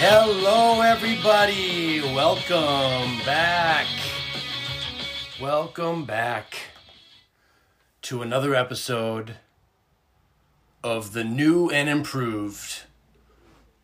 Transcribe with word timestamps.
Hello, 0.00 0.80
everybody. 0.80 2.00
Welcome 2.00 3.24
back. 3.24 3.86
Welcome 5.40 6.04
back 6.04 6.56
to 8.02 8.22
another 8.22 8.56
episode 8.56 9.36
of 10.82 11.12
the 11.12 11.22
new 11.22 11.70
and 11.70 11.88
improved 11.88 12.82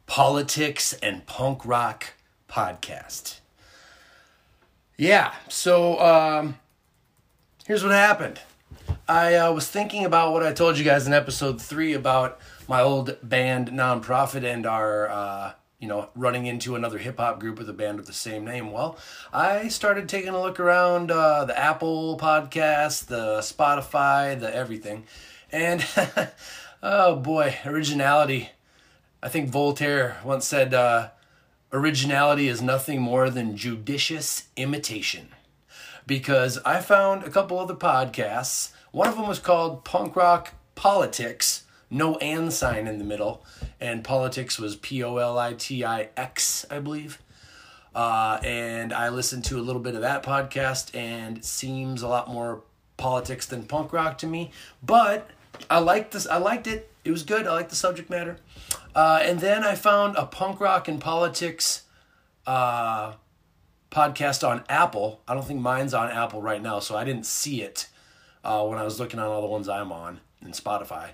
Politics 0.09 0.95
and 0.95 1.25
Punk 1.27 1.65
Rock 1.65 2.15
podcast. 2.49 3.39
Yeah, 4.97 5.35
so 5.49 5.99
um, 6.01 6.59
here's 7.67 7.83
what 7.83 7.93
happened. 7.93 8.41
I 9.09 9.35
uh, 9.35 9.53
was 9.53 9.69
thinking 9.69 10.05
about 10.05 10.33
what 10.33 10.45
I 10.45 10.53
told 10.53 10.79
you 10.79 10.85
guys 10.85 11.07
in 11.07 11.13
episode 11.13 11.61
three 11.61 11.95
about 11.95 12.39
my 12.69 12.81
old 12.81 13.17
band 13.23 13.69
nonprofit 13.71 14.45
and 14.45 14.67
our 14.67 15.09
uh, 15.09 15.53
you 15.85 15.89
know, 15.89 16.09
running 16.15 16.47
into 16.47 16.77
another 16.77 16.97
hip 16.97 17.19
hop 17.19 17.39
group 17.39 17.59
with 17.59 17.69
a 17.69 17.73
band 17.73 17.99
with 17.99 18.07
the 18.07 18.13
same 18.13 18.45
name. 18.45 18.73
Well, 18.73 18.97
I 19.35 19.69
started 19.69 20.09
taking 20.09 20.31
a 20.31 20.41
look 20.41 20.59
around 20.59 21.11
uh, 21.11 21.45
the 21.45 21.59
Apple 21.59 22.17
podcast, 22.17 23.07
the 23.07 23.41
Spotify, 23.41 24.39
the 24.39 24.55
everything. 24.55 25.05
And 25.53 25.85
oh 26.83 27.17
boy, 27.17 27.59
originality. 27.67 28.51
I 29.23 29.29
think 29.29 29.51
Voltaire 29.51 30.17
once 30.25 30.47
said, 30.47 30.73
uh, 30.73 31.09
originality 31.75 32.49
is 32.49 32.63
nothing 32.63 33.03
more 33.03 33.29
than 33.29 33.57
judicious 33.57 34.45
imitation. 34.57 35.29
Because 36.07 36.59
I 36.65 36.81
found 36.81 37.25
a 37.25 37.31
couple 37.31 37.59
other 37.59 37.75
podcasts. 37.75 38.73
One 38.93 39.09
of 39.09 39.17
them 39.17 39.27
was 39.27 39.39
called 39.39 39.85
Punk 39.85 40.17
Rock 40.17 40.55
Politics 40.75 41.65
no 41.95 42.17
and 42.17 42.53
sign 42.53 42.87
in 42.87 42.99
the 42.99 43.05
middle, 43.05 43.45
and 43.81 44.03
politics 44.03 44.59
was 44.59 44.75
P 44.77 45.03
O 45.05 45.17
L 45.17 45.39
I 45.39 45.53
T 45.53 45.85
I 45.85 46.09
X, 46.17 46.67
I 46.71 46.81
believe. 46.81 47.21
Uh, 47.95 48.41
and 48.43 48.93
I 48.93 49.11
listened 49.11 49.45
to 49.45 49.59
a 49.59 49.63
little 49.63 49.81
bit 49.81 49.95
of 49.95 50.01
that 50.01 50.25
podcast, 50.25 50.95
and 50.95 51.39
it 51.39 51.45
seems 51.45 52.03
a 52.03 52.09
lot 52.09 52.29
more 52.29 52.63
politics 52.97 53.47
than 53.47 53.63
punk 53.63 53.93
rock 53.93 54.19
to 54.19 54.27
me. 54.27 54.51
But 54.83 55.31
I 55.71 55.79
liked 55.79 56.13
this. 56.13 56.27
I 56.27 56.39
liked 56.39 56.67
it. 56.67 56.91
It 57.05 57.13
was 57.13 57.23
good. 57.23 57.47
I 57.47 57.53
liked 57.53 57.71
the 57.71 57.77
subject 57.77 58.11
matter. 58.11 58.39
Uh, 58.95 59.21
and 59.23 59.41
then 59.41 59.65
I 59.65 59.75
found 59.75 60.17
a 60.17 60.25
punk 60.25 60.61
rock 60.61 60.87
and 60.87 61.01
politics 61.01 61.83
uh, 62.47 63.15
podcast 63.91 64.47
on 64.47 64.63
Apple. 64.69 65.21
I 65.27 65.35
don't 65.35 65.45
think 65.45 65.61
mine's 65.61 65.95
on 65.95 66.11
Apple 66.11 66.41
right 66.41 66.63
now, 66.63 66.79
so 66.79 66.97
I 66.97 67.05
didn't 67.05 67.27
see 67.27 67.63
it 67.63 67.89
uh, 68.45 68.65
when 68.65 68.79
I 68.79 68.85
was 68.85 69.01
looking 69.01 69.19
on 69.19 69.27
all 69.27 69.41
the 69.41 69.49
ones 69.49 69.69
I'm 69.69 69.91
on 69.91 70.21
in 70.43 70.53
Spotify 70.53 71.11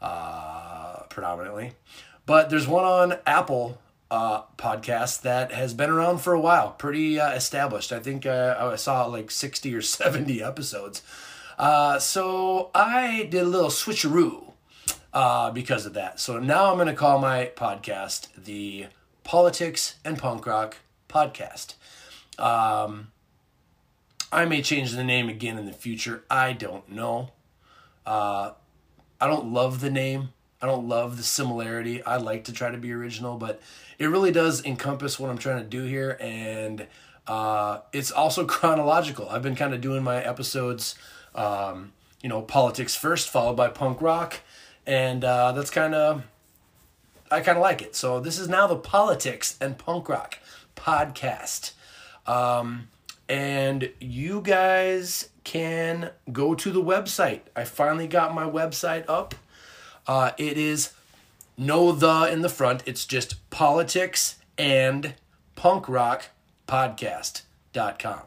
uh, 0.00 1.02
predominantly. 1.08 1.72
But 2.26 2.48
there's 2.48 2.68
one 2.68 2.84
on 2.84 3.18
Apple 3.26 3.80
uh, 4.08 4.42
podcast 4.56 5.22
that 5.22 5.50
has 5.50 5.74
been 5.74 5.90
around 5.90 6.18
for 6.18 6.32
a 6.32 6.40
while, 6.40 6.72
pretty 6.72 7.18
uh, 7.18 7.32
established. 7.32 7.90
I 7.92 7.98
think 7.98 8.24
I 8.24 8.76
saw 8.76 9.06
like 9.06 9.32
60 9.32 9.74
or 9.74 9.82
70 9.82 10.42
episodes. 10.42 11.02
So 11.58 12.70
I 12.72 13.26
did 13.30 13.42
a 13.42 13.48
little 13.48 13.70
switcheroo 13.70 14.52
uh, 15.16 15.50
because 15.50 15.86
of 15.86 15.94
that. 15.94 16.20
So 16.20 16.38
now 16.38 16.70
I'm 16.70 16.76
going 16.76 16.88
to 16.88 16.92
call 16.92 17.18
my 17.18 17.50
podcast 17.56 18.28
the 18.36 18.88
Politics 19.24 19.96
and 20.04 20.18
Punk 20.18 20.44
Rock 20.44 20.76
Podcast. 21.08 21.72
Um, 22.38 23.08
I 24.30 24.44
may 24.44 24.60
change 24.60 24.92
the 24.92 25.02
name 25.02 25.30
again 25.30 25.56
in 25.56 25.64
the 25.64 25.72
future. 25.72 26.24
I 26.30 26.52
don't 26.52 26.90
know. 26.90 27.30
Uh, 28.04 28.50
I 29.18 29.26
don't 29.26 29.46
love 29.54 29.80
the 29.80 29.90
name. 29.90 30.34
I 30.60 30.66
don't 30.66 30.86
love 30.86 31.16
the 31.16 31.22
similarity. 31.22 32.04
I 32.04 32.18
like 32.18 32.44
to 32.44 32.52
try 32.52 32.70
to 32.70 32.76
be 32.76 32.92
original, 32.92 33.38
but 33.38 33.62
it 33.98 34.08
really 34.08 34.32
does 34.32 34.62
encompass 34.66 35.18
what 35.18 35.30
I'm 35.30 35.38
trying 35.38 35.62
to 35.62 35.68
do 35.68 35.84
here. 35.84 36.18
And 36.20 36.86
uh, 37.26 37.78
it's 37.90 38.10
also 38.10 38.44
chronological. 38.46 39.30
I've 39.30 39.42
been 39.42 39.56
kind 39.56 39.72
of 39.72 39.80
doing 39.80 40.02
my 40.02 40.22
episodes, 40.22 40.94
um, 41.34 41.94
you 42.22 42.28
know, 42.28 42.42
politics 42.42 42.94
first, 42.94 43.30
followed 43.30 43.56
by 43.56 43.68
punk 43.68 44.02
rock. 44.02 44.40
And 44.86 45.24
uh, 45.24 45.52
that's 45.52 45.70
kind 45.70 45.94
of, 45.94 46.22
I 47.30 47.40
kind 47.40 47.58
of 47.58 47.62
like 47.62 47.82
it. 47.82 47.96
So 47.96 48.20
this 48.20 48.38
is 48.38 48.48
now 48.48 48.66
the 48.66 48.76
politics 48.76 49.56
and 49.60 49.76
punk 49.76 50.08
rock 50.08 50.38
podcast. 50.76 51.72
Um, 52.26 52.88
and 53.28 53.90
you 54.00 54.40
guys 54.40 55.30
can 55.44 56.10
go 56.32 56.54
to 56.54 56.70
the 56.70 56.82
website. 56.82 57.40
I 57.54 57.64
finally 57.64 58.06
got 58.06 58.34
my 58.34 58.44
website 58.44 59.04
up. 59.08 59.34
Uh, 60.06 60.30
it 60.38 60.56
is 60.56 60.92
no 61.56 61.92
the 61.92 62.30
in 62.30 62.42
the 62.42 62.48
front. 62.48 62.82
It's 62.86 63.04
just 63.06 63.48
politics 63.50 64.36
and 64.56 65.14
punk 65.56 65.88
rock 65.88 66.26
podcast.com. 66.68 68.20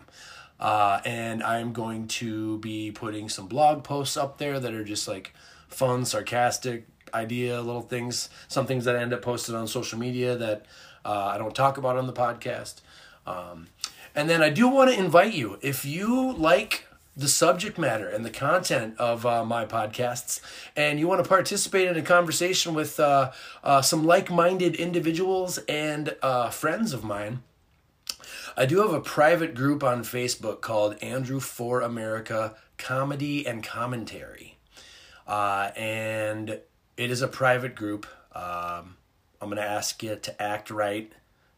Uh, 0.59 0.99
and 1.05 1.41
I'm 1.41 1.71
going 1.71 2.07
to 2.07 2.57
be 2.57 2.91
putting 2.91 3.29
some 3.29 3.47
blog 3.47 3.83
posts 3.83 4.17
up 4.17 4.37
there 4.39 4.59
that 4.59 4.73
are 4.73 4.83
just 4.83 5.07
like 5.07 5.33
fun, 5.69 6.05
sarcastic 6.05 6.85
idea, 7.13 7.61
little 7.61 7.81
things, 7.81 8.29
some 8.47 8.67
things 8.67 8.85
that 8.85 8.95
I 8.95 9.01
end 9.01 9.13
up 9.13 9.21
posted 9.21 9.55
on 9.55 9.67
social 9.67 9.97
media 9.97 10.35
that 10.35 10.65
uh, 11.05 11.31
I 11.33 11.37
don't 11.37 11.55
talk 11.55 11.77
about 11.77 11.97
on 11.97 12.07
the 12.07 12.13
podcast. 12.13 12.81
Um, 13.25 13.67
and 14.15 14.29
then 14.29 14.41
I 14.41 14.49
do 14.49 14.67
want 14.67 14.91
to 14.91 14.99
invite 14.99 15.33
you, 15.33 15.57
if 15.61 15.85
you 15.85 16.33
like 16.33 16.85
the 17.15 17.27
subject 17.27 17.77
matter 17.77 18.07
and 18.07 18.23
the 18.23 18.29
content 18.29 18.95
of 18.97 19.25
uh, 19.25 19.43
my 19.43 19.65
podcasts, 19.65 20.39
and 20.75 20.99
you 20.99 21.07
want 21.07 21.21
to 21.23 21.27
participate 21.27 21.87
in 21.87 21.97
a 21.97 22.01
conversation 22.01 22.73
with 22.73 22.99
uh, 22.99 23.31
uh, 23.63 23.81
some 23.81 24.05
like 24.05 24.31
minded 24.31 24.75
individuals 24.75 25.57
and 25.67 26.15
uh, 26.21 26.49
friends 26.49 26.93
of 26.93 27.03
mine, 27.03 27.43
I 28.55 28.65
do 28.65 28.81
have 28.81 28.93
a 28.93 29.01
private 29.01 29.53
group 29.53 29.83
on 29.83 30.03
Facebook 30.03 30.61
called 30.61 31.01
Andrew 31.01 31.39
for 31.39 31.81
America 31.81 32.55
Comedy 32.77 33.45
and 33.45 33.63
Commentary. 33.63 34.48
Uh, 35.29 35.69
and 35.75 36.59
it 36.97 37.11
is 37.11 37.21
a 37.21 37.27
private 37.27 37.75
group. 37.75 38.07
Um, 38.33 38.97
I'm 39.39 39.49
going 39.49 39.57
to 39.57 39.63
ask 39.63 40.01
you 40.01 40.15
to 40.15 40.41
act 40.41 40.71
right 40.71 41.11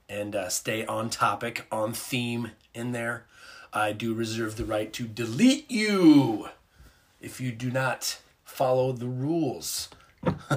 and 0.10 0.36
uh, 0.36 0.50
stay 0.50 0.86
on 0.86 1.10
topic, 1.10 1.66
on 1.72 1.94
theme 1.94 2.52
in 2.74 2.92
there. 2.92 3.26
I 3.72 3.94
do 3.94 4.14
reserve 4.14 4.58
the 4.58 4.66
right 4.66 4.92
to 4.92 5.08
delete 5.08 5.72
you 5.72 6.50
if 7.22 7.40
you 7.40 7.54
do 7.54 7.72
not 7.72 8.20
follow 8.44 8.92
the 8.92 9.08
rules. 9.08 9.88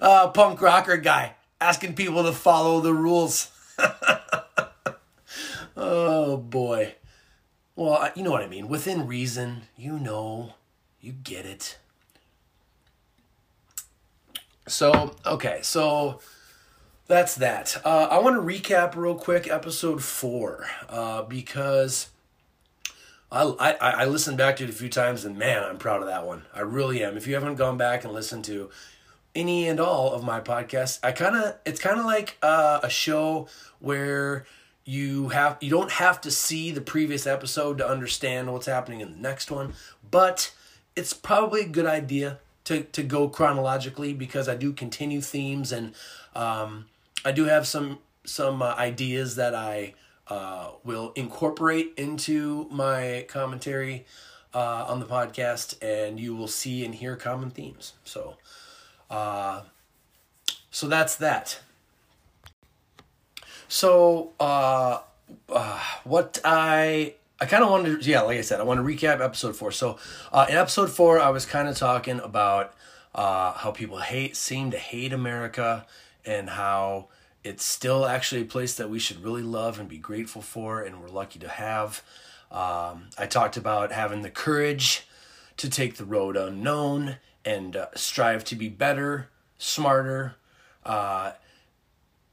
uh, 0.00 0.28
punk 0.34 0.60
rocker 0.60 0.96
guy 0.96 1.36
asking 1.60 1.94
people 1.94 2.24
to 2.24 2.32
follow 2.32 2.80
the 2.80 2.92
rules. 2.92 3.52
oh 5.76 6.36
boy. 6.36 6.96
Well, 7.76 8.10
you 8.16 8.24
know 8.24 8.32
what 8.32 8.42
I 8.42 8.48
mean. 8.48 8.66
Within 8.66 9.06
reason, 9.06 9.62
you 9.76 10.00
know, 10.00 10.54
you 11.00 11.12
get 11.12 11.46
it. 11.46 11.78
So, 14.66 15.16
okay, 15.26 15.60
so 15.62 16.20
that's 17.08 17.34
that. 17.36 17.80
Uh, 17.84 18.08
I 18.10 18.18
want 18.18 18.36
to 18.36 18.40
recap 18.40 18.94
real 18.94 19.14
quick 19.14 19.48
episode 19.48 20.02
four 20.02 20.66
uh, 20.88 21.22
because 21.22 22.08
I, 23.30 23.42
I 23.42 23.90
I 23.90 24.04
listened 24.04 24.38
back 24.38 24.56
to 24.56 24.64
it 24.64 24.70
a 24.70 24.74
few 24.74 24.88
times 24.88 25.24
and 25.24 25.36
man, 25.36 25.64
I'm 25.64 25.78
proud 25.78 26.00
of 26.02 26.08
that 26.08 26.26
one. 26.26 26.44
I 26.54 26.60
really 26.60 27.02
am. 27.02 27.16
If 27.16 27.26
you 27.26 27.34
haven't 27.34 27.56
gone 27.56 27.76
back 27.76 28.04
and 28.04 28.12
listened 28.12 28.44
to 28.46 28.70
any 29.34 29.66
and 29.66 29.80
all 29.80 30.12
of 30.12 30.22
my 30.22 30.40
podcasts, 30.40 31.00
I 31.02 31.12
kind 31.12 31.36
of 31.36 31.56
it's 31.64 31.80
kind 31.80 31.98
of 31.98 32.04
like 32.04 32.36
uh, 32.42 32.80
a 32.82 32.90
show 32.90 33.48
where 33.80 34.44
you 34.84 35.30
have 35.30 35.56
you 35.60 35.70
don't 35.70 35.92
have 35.92 36.20
to 36.22 36.30
see 36.30 36.70
the 36.70 36.80
previous 36.80 37.26
episode 37.26 37.78
to 37.78 37.88
understand 37.88 38.52
what's 38.52 38.66
happening 38.66 39.00
in 39.00 39.12
the 39.12 39.20
next 39.20 39.50
one, 39.50 39.72
but 40.08 40.54
it's 40.94 41.12
probably 41.12 41.62
a 41.62 41.68
good 41.68 41.86
idea 41.86 42.38
to 42.64 42.82
to 42.84 43.02
go 43.02 43.28
chronologically 43.28 44.12
because 44.12 44.48
I 44.48 44.54
do 44.54 44.72
continue 44.72 45.20
themes 45.20 45.72
and 45.72 45.94
um, 46.34 46.86
I 47.24 47.32
do 47.32 47.44
have 47.44 47.66
some 47.66 47.98
some 48.24 48.62
uh, 48.62 48.74
ideas 48.76 49.36
that 49.36 49.54
I 49.54 49.94
uh, 50.28 50.70
will 50.84 51.12
incorporate 51.16 51.92
into 51.96 52.66
my 52.70 53.26
commentary 53.28 54.06
uh, 54.54 54.84
on 54.88 55.00
the 55.00 55.06
podcast, 55.06 55.76
and 55.82 56.20
you 56.20 56.34
will 56.36 56.48
see 56.48 56.84
and 56.84 56.94
hear 56.94 57.16
common 57.16 57.50
themes. 57.50 57.94
So, 58.04 58.36
uh, 59.10 59.62
so 60.70 60.88
that's 60.88 61.16
that. 61.16 61.60
So, 63.68 64.32
uh, 64.38 65.00
uh, 65.48 65.80
what 66.04 66.38
I 66.44 67.14
I 67.42 67.44
kind 67.44 67.64
of 67.64 67.70
wanted 67.70 68.00
to, 68.00 68.08
yeah, 68.08 68.20
like 68.20 68.38
I 68.38 68.42
said, 68.42 68.60
I 68.60 68.62
want 68.62 68.78
to 68.78 68.84
recap 68.84 69.20
episode 69.20 69.56
four. 69.56 69.72
So, 69.72 69.98
uh, 70.32 70.46
in 70.48 70.56
episode 70.56 70.90
four, 70.90 71.18
I 71.18 71.30
was 71.30 71.44
kind 71.44 71.66
of 71.66 71.76
talking 71.76 72.20
about 72.20 72.72
uh, 73.16 73.54
how 73.54 73.72
people 73.72 73.98
hate, 73.98 74.36
seem 74.36 74.70
to 74.70 74.78
hate 74.78 75.12
America, 75.12 75.84
and 76.24 76.50
how 76.50 77.08
it's 77.42 77.64
still 77.64 78.06
actually 78.06 78.42
a 78.42 78.44
place 78.44 78.76
that 78.76 78.88
we 78.88 79.00
should 79.00 79.24
really 79.24 79.42
love 79.42 79.80
and 79.80 79.88
be 79.88 79.98
grateful 79.98 80.40
for, 80.40 80.82
and 80.82 81.02
we're 81.02 81.08
lucky 81.08 81.40
to 81.40 81.48
have. 81.48 82.04
Um, 82.52 83.08
I 83.18 83.26
talked 83.28 83.56
about 83.56 83.90
having 83.90 84.22
the 84.22 84.30
courage 84.30 85.04
to 85.56 85.68
take 85.68 85.96
the 85.96 86.04
road 86.04 86.36
unknown 86.36 87.16
and 87.44 87.74
uh, 87.74 87.86
strive 87.96 88.44
to 88.44 88.54
be 88.54 88.68
better, 88.68 89.30
smarter. 89.58 90.36
Uh, 90.86 91.32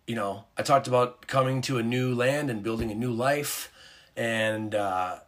you 0.05 0.13
know, 0.13 0.45
I 0.55 0.61
talked 0.61 0.87
about 0.87 1.25
coming 1.25 1.63
to 1.63 1.79
a 1.79 1.83
new 1.83 2.13
land 2.13 2.51
and 2.51 2.61
building 2.61 2.91
a 2.91 2.95
new 2.95 3.11
life, 3.11 3.71
and 4.19 4.75
uh, 4.75 5.19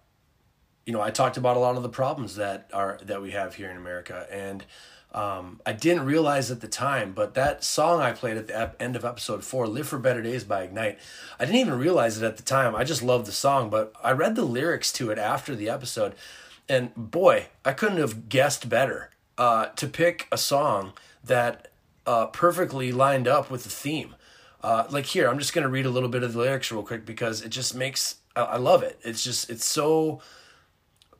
you 0.85 0.91
know, 0.91 1.01
I 1.01 1.11
talked 1.11 1.37
about 1.37 1.55
a 1.55 1.61
lot 1.61 1.77
of 1.77 1.83
the 1.83 1.89
problems 1.89 2.35
that 2.35 2.69
are 2.73 2.99
that 3.03 3.21
we 3.21 3.31
have 3.31 3.55
here 3.55 3.71
in 3.71 3.77
America, 3.77 4.27
and 4.29 4.65
um, 5.13 5.61
I 5.65 5.71
didn't 5.71 6.05
realize 6.05 6.51
at 6.51 6.59
the 6.59 6.67
time, 6.67 7.13
but 7.13 7.33
that 7.35 7.63
song 7.63 8.01
I 8.01 8.11
played 8.11 8.37
at 8.37 8.47
the 8.47 8.75
end 8.81 8.97
of 8.97 9.05
episode 9.05 9.45
four, 9.45 9.65
Live 9.65 9.87
for 9.87 9.97
Better 9.97 10.21
Days 10.21 10.43
by 10.43 10.63
Ignite, 10.63 10.99
I 11.39 11.45
didn't 11.45 11.61
even 11.61 11.79
realize 11.79 12.21
it 12.21 12.25
at 12.25 12.35
the 12.35 12.43
time. 12.43 12.75
I 12.75 12.83
just 12.83 13.01
loved 13.01 13.25
the 13.25 13.31
song, 13.31 13.69
but 13.69 13.93
I 14.03 14.11
read 14.11 14.35
the 14.35 14.43
lyrics 14.45 14.91
to 14.93 15.09
it 15.09 15.17
after 15.17 15.55
the 15.55 15.69
episode, 15.69 16.13
and 16.67 16.93
boy, 16.95 17.47
I 17.63 17.71
couldn't 17.71 17.97
have 17.97 18.27
guessed 18.27 18.67
better 18.67 19.11
uh, 19.37 19.67
to 19.67 19.87
pick 19.87 20.27
a 20.33 20.37
song 20.37 20.93
that 21.23 21.71
uh, 22.05 22.25
perfectly 22.27 22.91
lined 22.91 23.27
up 23.27 23.49
with 23.49 23.63
the 23.63 23.69
theme. 23.69 24.15
Uh, 24.61 24.85
like 24.89 25.05
here, 25.05 25.29
I'm 25.29 25.39
just 25.39 25.53
going 25.53 25.63
to 25.63 25.69
read 25.69 25.85
a 25.85 25.89
little 25.89 26.09
bit 26.09 26.23
of 26.23 26.33
the 26.33 26.39
lyrics 26.39 26.71
real 26.71 26.83
quick 26.83 27.05
because 27.05 27.41
it 27.41 27.49
just 27.49 27.73
makes, 27.73 28.17
I, 28.35 28.41
I 28.41 28.57
love 28.57 28.83
it. 28.83 28.99
It's 29.03 29.23
just, 29.23 29.49
it's 29.49 29.65
so 29.65 30.21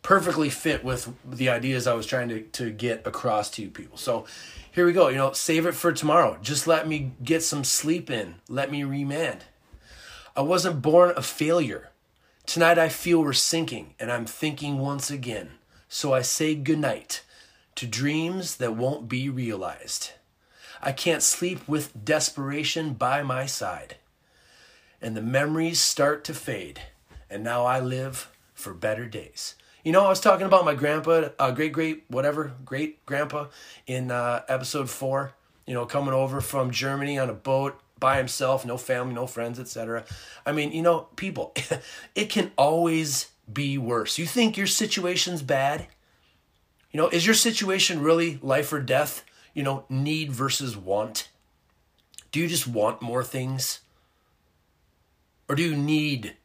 perfectly 0.01 0.49
fit 0.49 0.83
with 0.83 1.13
the 1.25 1.49
ideas 1.49 1.87
I 1.87 1.93
was 1.93 2.05
trying 2.05 2.29
to, 2.29 2.41
to 2.41 2.71
get 2.71 3.05
across 3.05 3.49
to 3.51 3.61
you 3.61 3.69
people. 3.69 3.97
So 3.97 4.25
here 4.71 4.85
we 4.85 4.93
go. 4.93 5.09
You 5.09 5.17
know, 5.17 5.31
save 5.33 5.65
it 5.65 5.75
for 5.75 5.91
tomorrow. 5.91 6.37
Just 6.41 6.67
let 6.67 6.87
me 6.87 7.11
get 7.23 7.43
some 7.43 7.63
sleep 7.63 8.09
in. 8.09 8.35
Let 8.49 8.71
me 8.71 8.83
remand. 8.83 9.45
I 10.35 10.41
wasn't 10.41 10.81
born 10.81 11.13
a 11.15 11.21
failure. 11.21 11.89
Tonight 12.45 12.79
I 12.79 12.89
feel 12.89 13.21
we're 13.21 13.33
sinking 13.33 13.93
and 13.99 14.11
I'm 14.11 14.25
thinking 14.25 14.79
once 14.79 15.11
again. 15.11 15.51
So 15.87 16.13
I 16.13 16.21
say 16.21 16.55
goodnight 16.55 17.23
to 17.75 17.85
dreams 17.85 18.57
that 18.57 18.75
won't 18.75 19.09
be 19.09 19.29
realized. 19.29 20.11
I 20.81 20.93
can't 20.93 21.21
sleep 21.21 21.67
with 21.67 22.05
desperation 22.05 22.93
by 22.93 23.21
my 23.23 23.45
side. 23.45 23.97
And 25.01 25.15
the 25.15 25.21
memories 25.21 25.79
start 25.79 26.23
to 26.25 26.33
fade. 26.33 26.81
And 27.31 27.45
now 27.45 27.65
I 27.65 27.79
live 27.79 28.29
for 28.53 28.73
better 28.73 29.07
days. 29.07 29.55
You 29.85 29.93
know, 29.93 30.05
I 30.05 30.09
was 30.09 30.19
talking 30.19 30.45
about 30.45 30.65
my 30.65 30.75
grandpa, 30.75 31.29
uh, 31.39 31.51
great 31.51 31.71
great 31.71 32.03
whatever, 32.09 32.53
great 32.65 33.03
grandpa 33.05 33.47
in 33.87 34.11
uh, 34.11 34.43
episode 34.49 34.89
four. 34.89 35.33
You 35.65 35.73
know, 35.73 35.85
coming 35.85 36.13
over 36.13 36.41
from 36.41 36.71
Germany 36.71 37.17
on 37.17 37.29
a 37.29 37.33
boat 37.33 37.79
by 37.97 38.17
himself, 38.17 38.65
no 38.65 38.77
family, 38.77 39.13
no 39.13 39.27
friends, 39.27 39.59
etc. 39.59 40.03
I 40.45 40.51
mean, 40.51 40.73
you 40.73 40.81
know, 40.81 41.07
people, 41.15 41.53
it 42.15 42.25
can 42.29 42.51
always 42.57 43.29
be 43.51 43.77
worse. 43.77 44.19
You 44.19 44.25
think 44.25 44.57
your 44.57 44.67
situation's 44.67 45.41
bad? 45.41 45.87
You 46.91 46.99
know, 46.99 47.07
is 47.07 47.25
your 47.25 47.35
situation 47.35 48.01
really 48.01 48.39
life 48.41 48.73
or 48.73 48.81
death? 48.81 49.23
You 49.53 49.63
know, 49.63 49.85
need 49.87 50.33
versus 50.33 50.75
want? 50.75 51.29
Do 52.33 52.41
you 52.41 52.47
just 52.49 52.67
want 52.67 53.01
more 53.01 53.23
things? 53.23 53.79
Or 55.47 55.55
do 55.55 55.63
you 55.63 55.77
need 55.77 56.35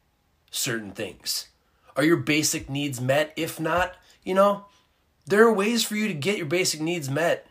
certain 0.57 0.93
things? 0.93 1.49
Are 1.97 2.05
your 2.05 2.17
basic 2.17 2.69
needs 2.69 3.01
met? 3.01 3.33
If 3.37 3.59
not, 3.59 3.95
you 4.23 4.35
know, 4.35 4.67
there 5.27 5.45
are 5.45 5.53
ways 5.53 5.83
for 5.83 5.97
you 5.97 6.09
to 6.09 6.15
get 6.15 6.37
your 6.37 6.47
basic 6.47 6.81
needs 6.81 7.11
met. 7.11 7.47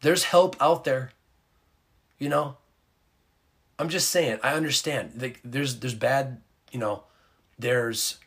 There's 0.00 0.24
help 0.24 0.56
out 0.60 0.84
there. 0.84 1.12
You 2.18 2.28
know, 2.28 2.56
I'm 3.78 3.88
just 3.88 4.10
saying, 4.10 4.38
I 4.42 4.54
understand. 4.54 5.20
Like 5.20 5.40
there's 5.44 5.80
there's 5.80 5.94
bad, 5.94 6.40
you 6.70 6.78
know, 6.78 7.04
there's 7.58 8.18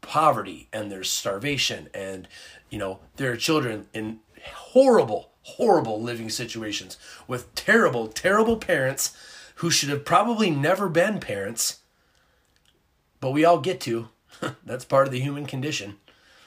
poverty 0.00 0.68
and 0.72 0.92
there's 0.92 1.10
starvation 1.10 1.88
and 1.94 2.28
you 2.70 2.78
know, 2.78 3.00
there 3.16 3.32
are 3.32 3.36
children 3.36 3.86
in 3.92 4.20
horrible 4.54 5.30
horrible 5.42 6.00
living 6.00 6.30
situations 6.30 6.96
with 7.28 7.54
terrible 7.54 8.08
terrible 8.08 8.56
parents 8.56 9.14
who 9.56 9.70
should 9.70 9.90
have 9.90 10.04
probably 10.04 10.50
never 10.50 10.88
been 10.88 11.20
parents 11.20 11.80
but 13.24 13.30
we 13.30 13.46
all 13.46 13.58
get 13.58 13.80
to. 13.80 14.10
That's 14.66 14.84
part 14.84 15.06
of 15.06 15.12
the 15.14 15.18
human 15.18 15.46
condition. 15.46 15.96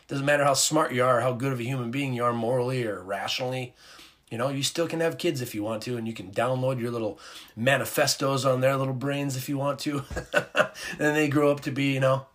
Doesn't 0.07 0.27
matter 0.27 0.43
how 0.43 0.53
smart 0.53 0.93
you 0.93 1.03
are, 1.03 1.21
how 1.21 1.33
good 1.33 1.51
of 1.51 1.59
a 1.59 1.63
human 1.63 1.89
being 1.89 2.13
you 2.13 2.23
are 2.23 2.33
morally 2.33 2.85
or 2.85 3.01
rationally. 3.01 3.73
You 4.29 4.37
know, 4.37 4.49
you 4.49 4.61
still 4.61 4.87
can 4.87 4.99
have 4.99 5.17
kids 5.17 5.41
if 5.41 5.55
you 5.55 5.63
want 5.63 5.81
to, 5.83 5.97
and 5.97 6.07
you 6.07 6.13
can 6.13 6.29
download 6.29 6.79
your 6.79 6.91
little 6.91 7.19
manifestos 7.55 8.45
on 8.45 8.61
their 8.61 8.75
little 8.75 8.93
brains 8.93 9.35
if 9.35 9.49
you 9.49 9.57
want 9.57 9.79
to. 9.79 10.03
and 10.99 11.15
they 11.15 11.27
grow 11.27 11.49
up 11.51 11.61
to 11.61 11.71
be, 11.71 11.95
you 11.95 11.99
know, 11.99 12.27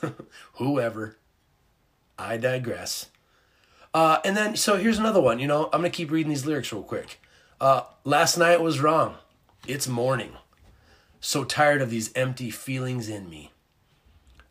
whoever. 0.54 1.16
I 2.16 2.36
digress. 2.36 3.08
Uh, 3.92 4.18
and 4.24 4.36
then, 4.36 4.54
so 4.54 4.76
here's 4.76 5.00
another 5.00 5.20
one. 5.20 5.40
You 5.40 5.48
know, 5.48 5.64
I'm 5.72 5.80
going 5.80 5.90
to 5.90 5.96
keep 5.96 6.12
reading 6.12 6.30
these 6.30 6.46
lyrics 6.46 6.72
real 6.72 6.84
quick. 6.84 7.20
Uh, 7.60 7.82
last 8.04 8.38
night 8.38 8.60
was 8.60 8.78
wrong. 8.78 9.16
It's 9.66 9.88
morning 9.88 10.36
so 11.22 11.44
tired 11.44 11.80
of 11.80 11.88
these 11.88 12.12
empty 12.14 12.50
feelings 12.50 13.08
in 13.08 13.30
me. 13.30 13.52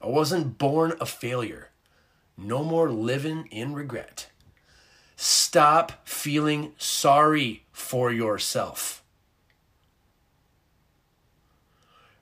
I 0.02 0.08
wasn't 0.08 0.58
born 0.58 0.94
a 1.00 1.06
failure. 1.06 1.70
No 2.38 2.64
more 2.64 2.90
living 2.90 3.48
in 3.52 3.74
regret. 3.74 4.30
Stop 5.18 6.08
feeling 6.08 6.72
sorry 6.78 7.66
for 7.74 8.10
yourself. 8.10 9.04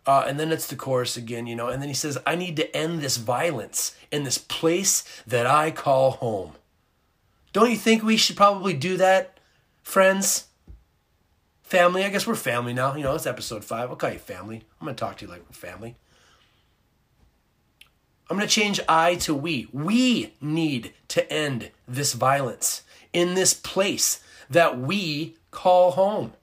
Uh, 0.06 0.26
and 0.28 0.40
then 0.40 0.52
it's 0.52 0.66
the 0.66 0.76
chorus 0.76 1.16
again, 1.16 1.46
you 1.46 1.56
know, 1.56 1.68
and 1.68 1.80
then 1.80 1.88
he 1.88 1.94
says, 1.94 2.18
I 2.26 2.34
need 2.34 2.56
to 2.56 2.76
end 2.76 3.02
this 3.02 3.18
violence 3.18 3.96
in 4.12 4.24
this 4.24 4.40
place 4.40 5.04
that 5.28 5.46
I 5.46 5.70
call 5.70 6.12
home. 6.12 6.54
Don't 7.54 7.70
you 7.70 7.78
think 7.78 8.02
we 8.02 8.18
should 8.18 8.36
probably 8.36 8.74
do 8.74 8.98
that, 8.98 9.40
friends? 9.84 10.49
Family, 11.70 12.04
I 12.04 12.10
guess 12.10 12.26
we're 12.26 12.34
family 12.34 12.74
now. 12.74 12.96
You 12.96 13.04
know, 13.04 13.14
it's 13.14 13.28
episode 13.28 13.64
five. 13.64 13.92
I'll 13.92 13.96
call 13.96 14.12
you 14.12 14.18
family. 14.18 14.64
I'm 14.82 14.86
going 14.86 14.96
to 14.96 15.00
talk 15.00 15.18
to 15.18 15.26
you 15.26 15.32
like 15.32 15.44
we're 15.48 15.54
family. 15.54 15.96
I'm 18.28 18.38
going 18.38 18.50
to 18.50 18.52
change 18.52 18.80
I 18.90 19.14
to 19.18 19.36
we. 19.36 19.68
We 19.72 20.34
need 20.42 20.94
to 21.10 21.32
end 21.32 21.70
this 21.88 22.14
violence 22.14 22.82
in 23.14 23.36
this 23.36 23.54
place 23.54 24.20
that 24.50 24.80
we 24.80 25.36
call 25.52 25.92
home. 25.92 26.34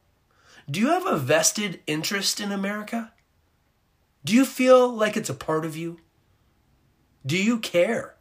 Do 0.70 0.78
you 0.78 0.90
have 0.90 1.06
a 1.06 1.16
vested 1.16 1.80
interest 1.88 2.38
in 2.38 2.52
America? 2.52 3.12
Do 4.24 4.32
you 4.32 4.44
feel 4.44 4.88
like 4.88 5.16
it's 5.16 5.30
a 5.30 5.34
part 5.34 5.64
of 5.64 5.76
you? 5.76 5.98
Do 7.24 7.36
you 7.36 7.58
care? 7.58 8.14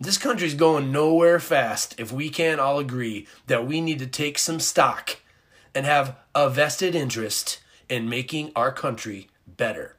This 0.00 0.18
country's 0.18 0.54
going 0.54 0.92
nowhere 0.92 1.40
fast 1.40 1.94
if 1.98 2.12
we 2.12 2.30
can't 2.30 2.60
all 2.60 2.78
agree 2.78 3.26
that 3.46 3.66
we 3.66 3.80
need 3.80 3.98
to 3.98 4.06
take 4.06 4.38
some 4.38 4.60
stock 4.60 5.18
and 5.74 5.84
have 5.84 6.16
a 6.34 6.48
vested 6.48 6.94
interest 6.94 7.60
in 7.88 8.08
making 8.08 8.52
our 8.54 8.70
country 8.70 9.28
better. 9.46 9.96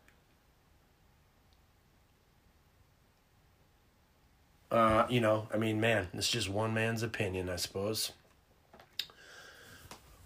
Uh, 4.72 5.06
you 5.10 5.20
know, 5.20 5.48
I 5.54 5.58
mean, 5.58 5.82
man, 5.82 6.08
it's 6.14 6.30
just 6.30 6.48
one 6.48 6.74
man's 6.74 7.04
opinion, 7.04 7.50
I 7.50 7.56
suppose. 7.56 8.12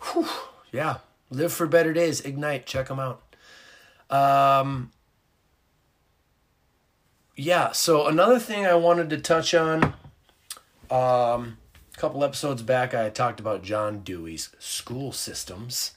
Whew, 0.01 0.27
yeah, 0.71 0.97
live 1.31 1.53
for 1.53 1.65
better 1.65 1.93
days. 1.93 2.21
Ignite, 2.21 2.65
check 2.65 2.89
them 2.89 2.99
out. 2.99 3.23
Um, 4.09 4.91
yeah, 7.35 7.71
so 7.71 8.07
another 8.07 8.39
thing 8.39 8.65
I 8.65 8.75
wanted 8.75 9.09
to 9.09 9.17
touch 9.17 9.53
on, 9.53 9.95
um, 10.91 11.57
a 11.93 11.97
couple 11.97 12.23
episodes 12.23 12.61
back, 12.61 12.93
I 12.93 13.09
talked 13.09 13.39
about 13.39 13.63
John 13.63 13.99
Dewey's 13.99 14.49
school 14.59 15.11
systems, 15.11 15.93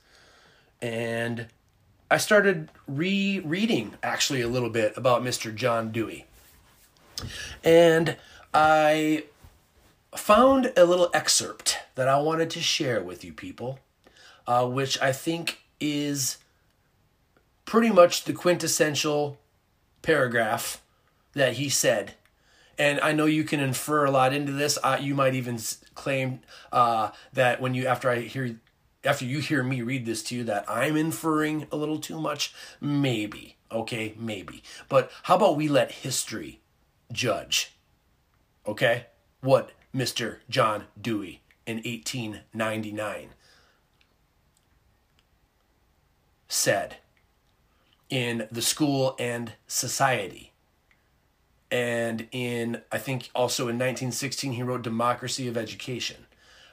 and 0.80 1.46
I 2.10 2.16
started 2.16 2.70
rereading 2.86 3.94
actually 4.02 4.40
a 4.40 4.48
little 4.48 4.70
bit 4.70 4.94
about 4.96 5.22
Mr. 5.22 5.54
John 5.54 5.92
Dewey, 5.92 6.26
and 7.62 8.16
I 8.54 9.24
found 10.14 10.72
a 10.76 10.86
little 10.86 11.10
excerpt 11.12 11.78
that 11.96 12.08
I 12.08 12.18
wanted 12.18 12.48
to 12.50 12.60
share 12.60 13.02
with 13.02 13.24
you 13.24 13.34
people, 13.34 13.80
uh, 14.46 14.66
which 14.66 15.00
I 15.02 15.12
think 15.12 15.60
is 15.80 16.38
pretty 17.66 17.90
much 17.90 18.24
the 18.24 18.32
quintessential 18.32 19.38
paragraph 20.00 20.80
that 21.36 21.54
he 21.54 21.68
said. 21.68 22.14
And 22.78 23.00
I 23.00 23.12
know 23.12 23.26
you 23.26 23.44
can 23.44 23.60
infer 23.60 24.04
a 24.04 24.10
lot 24.10 24.34
into 24.34 24.52
this. 24.52 24.78
You 25.00 25.14
might 25.14 25.34
even 25.34 25.58
claim 25.94 26.40
uh, 26.72 27.10
that 27.32 27.60
when 27.60 27.74
you 27.74 27.86
after 27.86 28.10
I 28.10 28.20
hear 28.20 28.58
after 29.04 29.24
you 29.24 29.38
hear 29.38 29.62
me 29.62 29.82
read 29.82 30.04
this 30.04 30.22
to 30.24 30.34
you 30.34 30.44
that 30.44 30.64
I'm 30.68 30.96
inferring 30.96 31.68
a 31.70 31.76
little 31.76 31.98
too 31.98 32.20
much. 32.20 32.52
Maybe 32.80 33.56
okay, 33.70 34.14
maybe. 34.18 34.62
But 34.88 35.10
how 35.24 35.36
about 35.36 35.56
we 35.56 35.68
let 35.68 35.90
history 35.92 36.60
judge? 37.12 37.76
Okay, 38.66 39.06
what 39.40 39.72
Mr. 39.94 40.38
John 40.50 40.84
Dewey 41.00 41.42
in 41.66 41.76
1899 41.76 43.30
said 46.48 46.96
in 48.08 48.48
The 48.50 48.62
School 48.62 49.16
and 49.18 49.52
Society. 49.66 50.52
And 51.76 52.26
in, 52.32 52.80
I 52.90 52.98
think 52.98 53.28
also 53.34 53.64
in 53.64 53.76
1916, 53.76 54.52
he 54.52 54.62
wrote 54.62 54.80
Democracy 54.82 55.46
of 55.48 55.56
Education. 55.56 56.26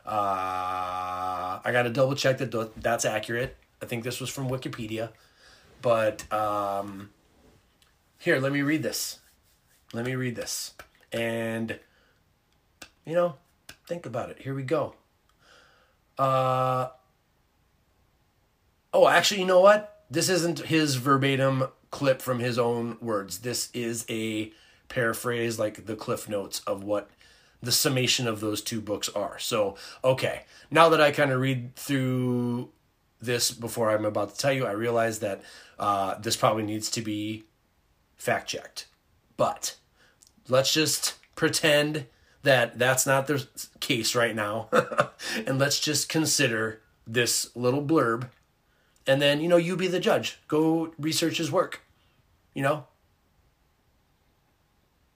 Uh, 0.05 1.60
I 1.63 1.69
got 1.72 1.83
to 1.83 1.89
double 1.89 2.15
check 2.15 2.38
that 2.38 2.72
that's 2.81 3.03
accurate. 3.03 3.57
I 3.81 3.86
think 3.86 4.05
this 4.05 4.22
was 4.22 4.29
from 4.29 4.50
Wikipedia. 4.50 5.10
But 5.81 6.31
um, 6.31 7.10
here, 8.17 8.39
let 8.39 8.53
me 8.53 8.62
read 8.62 8.83
this. 8.83 9.19
Let 9.91 10.05
me 10.05 10.15
read 10.15 10.36
this. 10.36 10.74
And, 11.12 11.79
you 13.05 13.13
know, 13.13 13.36
think 13.88 14.05
about 14.05 14.29
it. 14.29 14.39
Here 14.39 14.53
we 14.53 14.63
go. 14.63 14.95
Uh, 16.17 16.88
oh, 18.93 19.10
actually, 19.10 19.41
you 19.41 19.48
know 19.48 19.60
what? 19.60 19.93
this 20.13 20.29
isn't 20.29 20.60
his 20.60 20.95
verbatim 20.95 21.65
clip 21.89 22.22
from 22.22 22.39
his 22.39 22.60
own 22.60 22.98
words. 23.01 23.39
This 23.39 23.69
is 23.74 24.05
a 24.10 24.51
paraphrase, 24.93 25.59
like 25.59 25.85
the 25.85 25.95
cliff 25.95 26.29
notes 26.29 26.62
of 26.67 26.83
what 26.83 27.09
the 27.62 27.71
summation 27.71 28.27
of 28.27 28.39
those 28.39 28.62
two 28.62 28.81
books 28.81 29.09
are. 29.09 29.39
So, 29.39 29.75
okay, 30.03 30.43
now 30.69 30.89
that 30.89 31.01
I 31.01 31.12
kind 31.12 31.31
of 31.31 31.39
read 31.39 31.75
through 31.75 32.69
this 33.21 33.51
before 33.51 33.89
I'm 33.89 34.05
about 34.05 34.31
to 34.33 34.38
tell 34.38 34.53
you, 34.53 34.65
I 34.65 34.71
realize 34.71 35.19
that 35.19 35.41
uh, 35.79 36.15
this 36.15 36.35
probably 36.35 36.63
needs 36.63 36.89
to 36.91 37.01
be 37.01 37.45
fact 38.15 38.50
checked. 38.50 38.88
But 39.38 39.77
let's 40.47 40.73
just 40.73 41.15
pretend 41.35 42.05
that 42.43 42.77
that's 42.77 43.05
not 43.05 43.27
the 43.27 43.47
case 43.79 44.15
right 44.15 44.35
now. 44.35 44.69
and 45.47 45.57
let's 45.57 45.79
just 45.79 46.09
consider 46.09 46.81
this 47.07 47.55
little 47.55 47.81
blurb 47.83 48.29
and 49.05 49.21
then 49.21 49.41
you 49.41 49.47
know 49.47 49.57
you 49.57 49.75
be 49.75 49.88
the 49.88 50.00
judge 50.00 50.39
go 50.47 50.93
research 50.97 51.38
his 51.38 51.51
work 51.51 51.81
you 52.53 52.62
know 52.62 52.85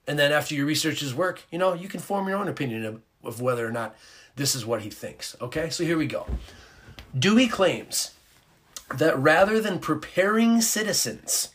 and 0.08 0.18
then 0.18 0.32
after 0.32 0.54
you 0.54 0.66
research 0.66 1.00
his 1.00 1.14
work 1.14 1.42
you 1.52 1.58
know 1.58 1.74
you 1.74 1.88
can 1.88 2.00
form 2.00 2.28
your 2.28 2.38
own 2.38 2.48
opinion 2.48 2.84
of, 2.84 3.00
of 3.22 3.40
whether 3.40 3.66
or 3.66 3.70
not 3.70 3.94
this 4.36 4.54
is 4.54 4.66
what 4.66 4.82
he 4.82 4.90
thinks 4.90 5.36
okay? 5.40 5.70
So 5.70 5.84
here 5.84 5.98
we 5.98 6.06
go. 6.06 6.26
Dewey 7.16 7.48
claims 7.48 8.14
that 8.94 9.18
rather 9.18 9.60
than 9.60 9.78
preparing 9.78 10.60
citizens 10.60 11.50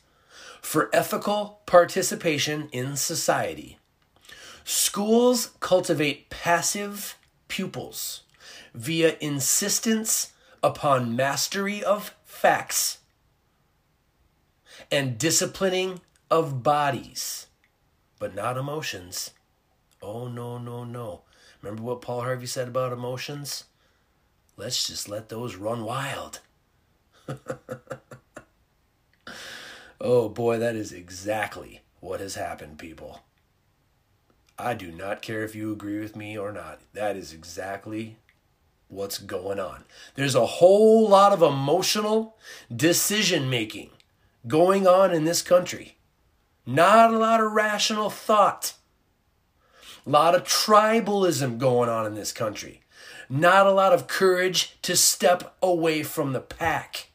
for 0.61 0.89
ethical 0.93 1.61
participation 1.65 2.69
in 2.71 2.95
society 2.95 3.77
schools 4.63 5.51
cultivate 5.59 6.29
passive 6.29 7.17
pupils 7.47 8.23
via 8.73 9.15
insistence 9.19 10.33
upon 10.63 11.15
mastery 11.15 11.83
of 11.83 12.15
facts 12.23 12.99
and 14.91 15.17
disciplining 15.17 16.01
of 16.31 16.63
bodies, 16.63 17.47
but 18.23 18.33
not 18.33 18.55
emotions. 18.55 19.31
Oh, 20.01 20.29
no, 20.29 20.57
no, 20.57 20.85
no. 20.85 21.23
Remember 21.61 21.83
what 21.83 22.01
Paul 22.01 22.21
Harvey 22.21 22.45
said 22.45 22.69
about 22.69 22.93
emotions? 22.93 23.65
Let's 24.55 24.87
just 24.87 25.09
let 25.09 25.27
those 25.27 25.57
run 25.57 25.83
wild. 25.83 26.39
oh 29.99 30.29
boy, 30.29 30.57
that 30.57 30.73
is 30.73 30.93
exactly 30.93 31.81
what 31.99 32.21
has 32.21 32.35
happened, 32.35 32.77
people. 32.79 33.23
I 34.57 34.73
do 34.73 34.89
not 34.89 35.21
care 35.21 35.43
if 35.43 35.53
you 35.53 35.73
agree 35.73 35.99
with 35.99 36.15
me 36.15 36.37
or 36.37 36.53
not. 36.53 36.79
That 36.93 37.17
is 37.17 37.33
exactly 37.33 38.15
what's 38.87 39.17
going 39.17 39.59
on. 39.59 39.83
There's 40.15 40.35
a 40.35 40.45
whole 40.45 41.09
lot 41.09 41.33
of 41.33 41.41
emotional 41.41 42.37
decision 42.73 43.49
making 43.49 43.89
going 44.47 44.87
on 44.87 45.13
in 45.13 45.25
this 45.25 45.41
country. 45.41 45.97
Not 46.65 47.13
a 47.13 47.17
lot 47.17 47.41
of 47.41 47.51
rational 47.51 48.09
thought. 48.09 48.73
A 50.05 50.09
lot 50.09 50.35
of 50.35 50.43
tribalism 50.43 51.57
going 51.57 51.89
on 51.89 52.05
in 52.05 52.15
this 52.15 52.31
country. 52.31 52.81
Not 53.29 53.65
a 53.65 53.71
lot 53.71 53.93
of 53.93 54.07
courage 54.07 54.77
to 54.81 54.95
step 54.95 55.55
away 55.61 56.03
from 56.03 56.33
the 56.33 56.41
pack. 56.41 57.09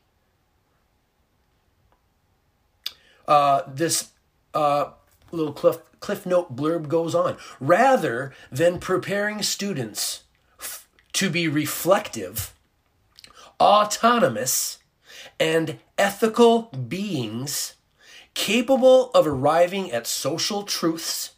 Uh, 3.26 3.62
this 3.66 4.10
uh, 4.54 4.90
little 5.32 5.52
cliff, 5.52 5.78
cliff 6.00 6.24
note 6.24 6.56
blurb 6.56 6.88
goes 6.88 7.14
on. 7.14 7.36
Rather 7.60 8.32
than 8.50 8.78
preparing 8.78 9.42
students 9.42 10.24
to 11.12 11.28
be 11.28 11.46
reflective, 11.48 12.54
autonomous, 13.60 14.78
and 15.38 15.78
ethical 15.98 16.62
beings 16.62 17.74
capable 18.38 19.10
of 19.14 19.26
arriving 19.26 19.90
at 19.90 20.06
social 20.06 20.62
truths 20.62 21.32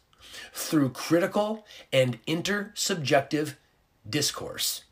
through 0.53 0.87
critical 0.89 1.65
and 1.91 2.23
intersubjective 2.27 3.55
discourse. 4.07 4.83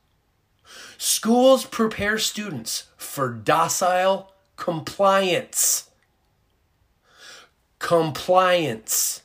Schools 0.97 1.65
prepare 1.65 2.17
students 2.17 2.85
for 2.97 3.29
docile 3.29 4.33
compliance. 4.55 5.91
Compliance. 7.77 9.21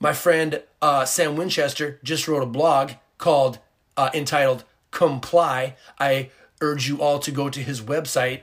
My 0.00 0.14
friend 0.14 0.62
uh, 0.80 1.04
Sam 1.04 1.36
Winchester 1.36 2.00
just 2.02 2.28
wrote 2.28 2.42
a 2.42 2.46
blog 2.46 2.92
called 3.18 3.58
uh, 3.94 4.08
entitled 4.14 4.64
Comply. 4.90 5.76
I 5.98 6.30
urge 6.62 6.88
you 6.88 7.02
all 7.02 7.18
to 7.18 7.30
go 7.30 7.50
to 7.50 7.60
his 7.60 7.82
website 7.82 8.40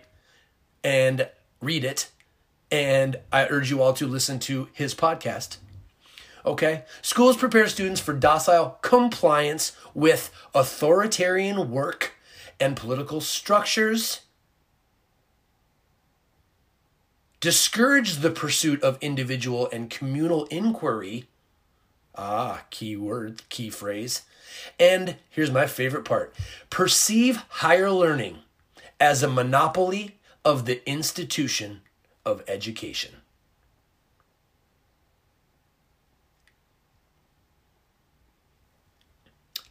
and 0.84 1.28
read 1.60 1.84
it. 1.84 2.12
And 2.72 3.18
I 3.32 3.48
urge 3.48 3.70
you 3.70 3.82
all 3.82 3.94
to 3.94 4.08
listen 4.08 4.40
to 4.40 4.70
his 4.74 4.94
podcast. 4.94 5.58
Okay? 6.46 6.84
Schools 7.02 7.38
prepare 7.38 7.68
students 7.68 8.02
for 8.02 8.14
docile 8.14 8.78
compliance 8.82 9.76
with 9.94 10.32
authoritarian 10.54 11.72
work 11.72 12.14
and 12.60 12.76
political 12.76 13.22
structures. 13.22 14.22
Discourage 17.40 18.18
the 18.18 18.32
pursuit 18.32 18.82
of 18.82 18.98
individual 19.00 19.70
and 19.72 19.90
communal 19.90 20.46
inquiry. 20.46 21.26
Ah, 22.16 22.64
key 22.72 22.98
word, 22.98 23.48
key 23.50 23.70
phrase 23.70 24.24
and 24.80 25.16
here's 25.30 25.52
my 25.52 25.66
favorite 25.66 26.06
part 26.06 26.34
perceive 26.70 27.38
higher 27.50 27.92
learning 27.92 28.40
as 29.00 29.24
a 29.24 29.30
monopoly 29.30 30.18
of 30.44 30.66
the 30.66 30.88
institution 30.90 31.82
of 32.28 32.44
education. 32.46 33.14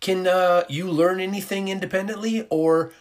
Can 0.01 0.27
uh, 0.27 0.65
you 0.69 0.91
learn 0.91 1.21
anything 1.21 1.69
independently, 1.69 2.47
or 2.49 2.93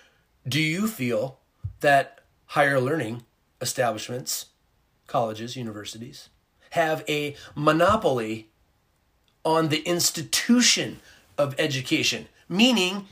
do 0.46 0.60
you 0.60 0.88
feel 0.88 1.40
that 1.80 2.20
higher 2.48 2.82
learning 2.82 3.24
establishments, 3.62 4.48
colleges, 5.08 5.56
universities, 5.56 6.30
have 6.72 7.06
a 7.08 7.38
monopoly 7.56 8.50
on 9.46 9.70
the 9.70 9.84
institution 9.84 11.00
of 11.38 11.56
education, 11.58 12.28
meaning 12.50 13.08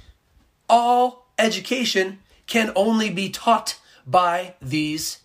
all 0.67 1.27
education 1.39 2.19
can 2.47 2.73
only 2.75 3.09
be 3.09 3.29
taught 3.29 3.79
by 4.05 4.55
these 4.61 5.22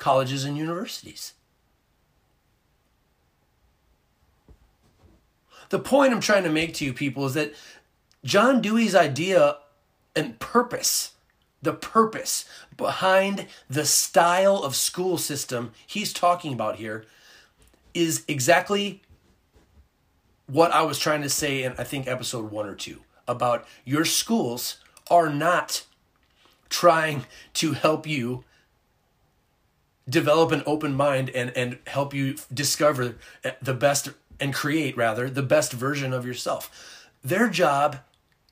colleges 0.00 0.44
and 0.44 0.56
universities. 0.56 1.34
The 5.68 5.78
point 5.78 6.12
I'm 6.12 6.20
trying 6.20 6.42
to 6.42 6.50
make 6.50 6.74
to 6.74 6.84
you 6.84 6.92
people 6.92 7.26
is 7.26 7.34
that 7.34 7.54
John 8.24 8.60
Dewey's 8.60 8.96
idea 8.96 9.58
and 10.16 10.38
purpose, 10.40 11.12
the 11.62 11.72
purpose 11.72 12.44
behind 12.76 13.46
the 13.68 13.84
style 13.84 14.56
of 14.56 14.74
school 14.74 15.16
system 15.16 15.72
he's 15.86 16.12
talking 16.12 16.52
about 16.52 16.76
here, 16.76 17.04
is 17.94 18.24
exactly 18.26 19.02
what 20.46 20.72
I 20.72 20.82
was 20.82 20.98
trying 20.98 21.22
to 21.22 21.30
say 21.30 21.62
in 21.62 21.74
I 21.78 21.84
think 21.84 22.08
episode 22.08 22.50
one 22.50 22.66
or 22.66 22.74
two 22.74 23.00
about 23.28 23.64
your 23.84 24.04
schools 24.04 24.78
are 25.08 25.28
not 25.28 25.84
trying 26.68 27.26
to 27.54 27.72
help 27.72 28.06
you 28.06 28.44
develop 30.10 30.52
an 30.52 30.62
open 30.66 30.94
mind 30.94 31.30
and, 31.30 31.56
and 31.56 31.78
help 31.86 32.12
you 32.12 32.36
discover 32.52 33.16
the 33.62 33.74
best 33.74 34.10
and 34.40 34.52
create 34.52 34.96
rather 34.96 35.30
the 35.30 35.42
best 35.42 35.72
version 35.72 36.12
of 36.12 36.26
yourself. 36.26 37.08
Their 37.22 37.48
job 37.48 37.98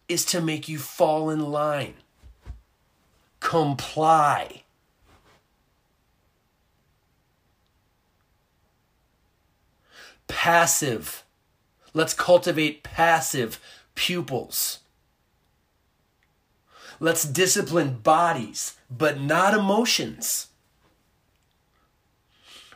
is 0.09 0.25
to 0.27 0.41
make 0.41 0.69
you 0.69 0.79
fall 0.79 1.31
in 1.31 1.41
line, 1.41 1.95
comply. 3.41 4.63
Passive. 10.27 11.25
Let's 11.95 12.13
cultivate 12.15 12.83
passive 12.83 13.59
pupils. 13.95 14.81
Let's 17.01 17.25
discipline 17.25 17.99
bodies, 18.03 18.77
but 18.91 19.21
not 19.21 19.55
emotions. 19.55 20.49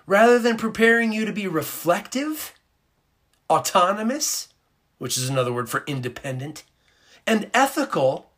Rather 0.07 0.39
than 0.39 0.57
preparing 0.57 1.13
you 1.13 1.25
to 1.25 1.33
be 1.33 1.47
reflective, 1.47 2.55
autonomous, 3.49 4.49
which 4.99 5.17
is 5.17 5.29
another 5.29 5.53
word 5.53 5.69
for 5.69 5.85
independent, 5.87 6.65
and 7.27 7.51
ethical, 7.55 8.31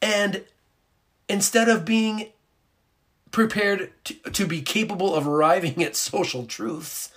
and 0.00 0.44
instead 1.28 1.68
of 1.68 1.84
being 1.84 2.28
prepared 3.30 3.92
to, 4.04 4.14
to 4.14 4.46
be 4.46 4.62
capable 4.62 5.14
of 5.14 5.26
arriving 5.26 5.82
at 5.82 5.94
social 5.94 6.46
truths, 6.46 7.10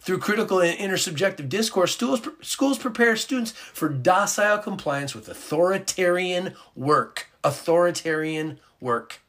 through 0.00 0.18
critical 0.18 0.60
and 0.60 0.78
intersubjective 0.78 1.48
discourse, 1.48 1.94
schools, 1.94 2.26
schools 2.40 2.78
prepare 2.78 3.16
students 3.16 3.52
for 3.52 3.88
docile 3.88 4.58
compliance 4.58 5.14
with 5.14 5.28
authoritarian 5.28 6.54
work. 6.74 7.28
Authoritarian 7.44 8.58
work. 8.80 9.20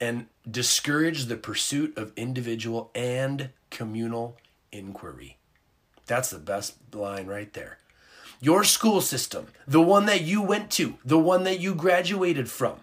And 0.00 0.26
discourage 0.50 1.26
the 1.26 1.36
pursuit 1.36 1.96
of 1.98 2.12
individual 2.16 2.90
and 2.94 3.50
communal 3.70 4.38
inquiry. 4.72 5.36
That's 6.06 6.30
the 6.30 6.38
best 6.38 6.76
line 6.94 7.26
right 7.26 7.52
there. 7.52 7.78
Your 8.40 8.64
school 8.64 9.02
system, 9.02 9.48
the 9.66 9.82
one 9.82 10.06
that 10.06 10.22
you 10.22 10.40
went 10.40 10.70
to, 10.72 10.94
the 11.04 11.18
one 11.18 11.44
that 11.44 11.60
you 11.60 11.74
graduated 11.74 12.48
from, 12.50 12.80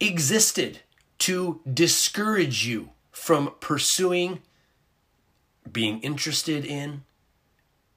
existed 0.00 0.80
to 1.18 1.60
discourage 1.70 2.66
you 2.66 2.90
from 3.12 3.52
pursuing, 3.60 4.40
being 5.70 6.00
interested 6.00 6.64
in, 6.64 7.04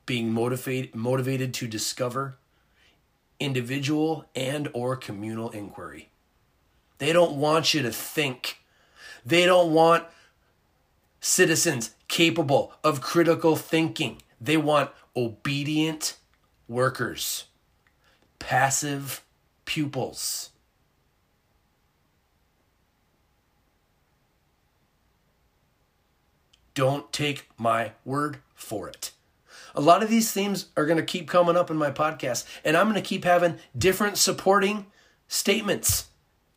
being 0.06 0.32
motivated 0.32 0.96
motivated 0.96 1.54
to 1.56 1.68
discover 1.68 2.38
individual 3.40 4.26
and 4.36 4.70
or 4.74 4.96
communal 4.96 5.50
inquiry. 5.50 6.10
They 6.98 7.14
don't 7.14 7.36
want 7.36 7.74
you 7.74 7.82
to 7.82 7.92
think. 7.92 8.60
They 9.26 9.46
don't 9.46 9.74
want 9.74 10.06
citizens 11.20 11.96
capable 12.08 12.74
of 12.84 13.02
critical 13.02 13.56
thinking. 13.56 14.22
They 14.40 14.58
want 14.58 14.92
obedient 15.16 16.18
workers, 16.68 17.46
passive 18.40 19.24
pupils. 19.66 20.50
Don't 26.74 27.12
take 27.14 27.48
my 27.58 27.92
word 28.04 28.40
for 28.56 28.90
it. 28.90 29.12
A 29.76 29.82
lot 29.82 30.04
of 30.04 30.10
these 30.10 30.32
themes 30.32 30.68
are 30.78 30.86
going 30.86 30.98
to 30.98 31.04
keep 31.04 31.28
coming 31.28 31.58
up 31.58 31.72
in 31.72 31.78
my 31.78 31.92
podcast, 31.92 32.46
and 32.64 32.78
I'm 32.78 32.90
going 32.90 33.02
to 33.02 33.08
keep 33.08 33.24
having 33.24 33.58
different 33.78 34.18
supporting 34.18 34.86
statements. 35.28 36.08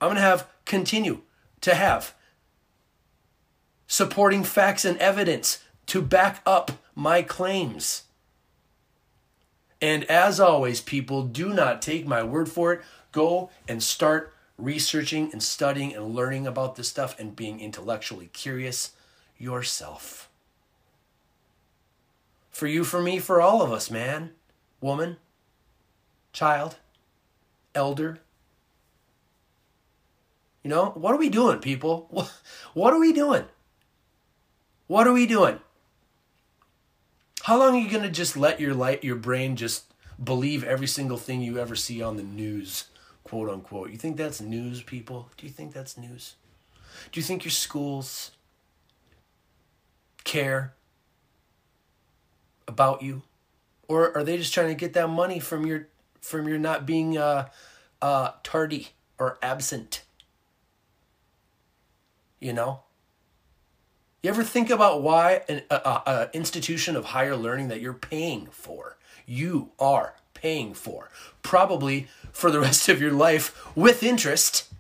I'm 0.00 0.08
going 0.08 0.16
to 0.16 0.22
have 0.22 0.48
continue 0.64 1.22
to 1.62 1.74
have 1.74 2.14
supporting 3.86 4.44
facts 4.44 4.84
and 4.84 4.98
evidence 4.98 5.62
to 5.86 6.02
back 6.02 6.42
up 6.44 6.72
my 6.94 7.22
claims. 7.22 8.02
And 9.80 10.04
as 10.04 10.40
always, 10.40 10.80
people, 10.80 11.22
do 11.22 11.50
not 11.50 11.82
take 11.82 12.06
my 12.06 12.22
word 12.22 12.48
for 12.48 12.72
it. 12.72 12.82
Go 13.12 13.50
and 13.68 13.82
start 13.82 14.34
researching 14.58 15.30
and 15.32 15.42
studying 15.42 15.94
and 15.94 16.14
learning 16.14 16.46
about 16.46 16.76
this 16.76 16.88
stuff 16.88 17.18
and 17.18 17.36
being 17.36 17.60
intellectually 17.60 18.28
curious 18.32 18.92
yourself. 19.36 20.25
For 22.56 22.66
you, 22.66 22.84
for 22.84 23.02
me, 23.02 23.18
for 23.18 23.42
all 23.42 23.60
of 23.60 23.70
us, 23.70 23.90
man, 23.90 24.30
woman, 24.80 25.18
child, 26.32 26.76
elder. 27.74 28.20
You 30.62 30.70
know, 30.70 30.86
what 30.94 31.12
are 31.12 31.18
we 31.18 31.28
doing, 31.28 31.58
people? 31.58 32.30
What 32.72 32.94
are 32.94 32.98
we 32.98 33.12
doing? 33.12 33.44
What 34.86 35.06
are 35.06 35.12
we 35.12 35.26
doing? 35.26 35.60
How 37.42 37.58
long 37.58 37.74
are 37.74 37.78
you 37.78 37.90
going 37.90 38.04
to 38.04 38.10
just 38.10 38.38
let 38.38 38.58
your 38.58 38.72
light, 38.72 39.04
your 39.04 39.16
brain 39.16 39.56
just 39.56 39.92
believe 40.22 40.64
every 40.64 40.86
single 40.86 41.18
thing 41.18 41.42
you 41.42 41.58
ever 41.58 41.76
see 41.76 42.00
on 42.00 42.16
the 42.16 42.22
news, 42.22 42.84
quote 43.22 43.50
unquote? 43.50 43.90
You 43.90 43.98
think 43.98 44.16
that's 44.16 44.40
news, 44.40 44.82
people? 44.82 45.28
Do 45.36 45.44
you 45.44 45.52
think 45.52 45.74
that's 45.74 45.98
news? 45.98 46.36
Do 47.12 47.20
you 47.20 47.24
think 47.24 47.44
your 47.44 47.52
schools 47.52 48.30
care 50.24 50.75
about 52.68 53.02
you, 53.02 53.22
or 53.88 54.16
are 54.16 54.24
they 54.24 54.36
just 54.36 54.52
trying 54.52 54.68
to 54.68 54.74
get 54.74 54.92
that 54.94 55.08
money 55.08 55.38
from 55.38 55.66
your 55.66 55.88
from 56.20 56.48
your 56.48 56.58
not 56.58 56.86
being 56.86 57.16
uh, 57.16 57.48
uh, 58.02 58.32
tardy 58.42 58.88
or 59.18 59.38
absent? 59.42 60.02
You 62.40 62.52
know. 62.52 62.80
You 64.22 64.30
ever 64.30 64.42
think 64.42 64.70
about 64.70 65.02
why 65.02 65.42
an 65.48 65.62
a, 65.70 65.74
a 65.76 66.30
institution 66.32 66.96
of 66.96 67.06
higher 67.06 67.36
learning 67.36 67.68
that 67.68 67.80
you're 67.80 67.94
paying 67.94 68.46
for, 68.46 68.96
you 69.24 69.70
are 69.78 70.14
paying 70.34 70.74
for, 70.74 71.10
probably 71.42 72.08
for 72.32 72.50
the 72.50 72.60
rest 72.68 72.88
of 72.88 73.00
your 73.00 73.12
life 73.12 73.76
with 73.76 74.02
interest. 74.02 74.72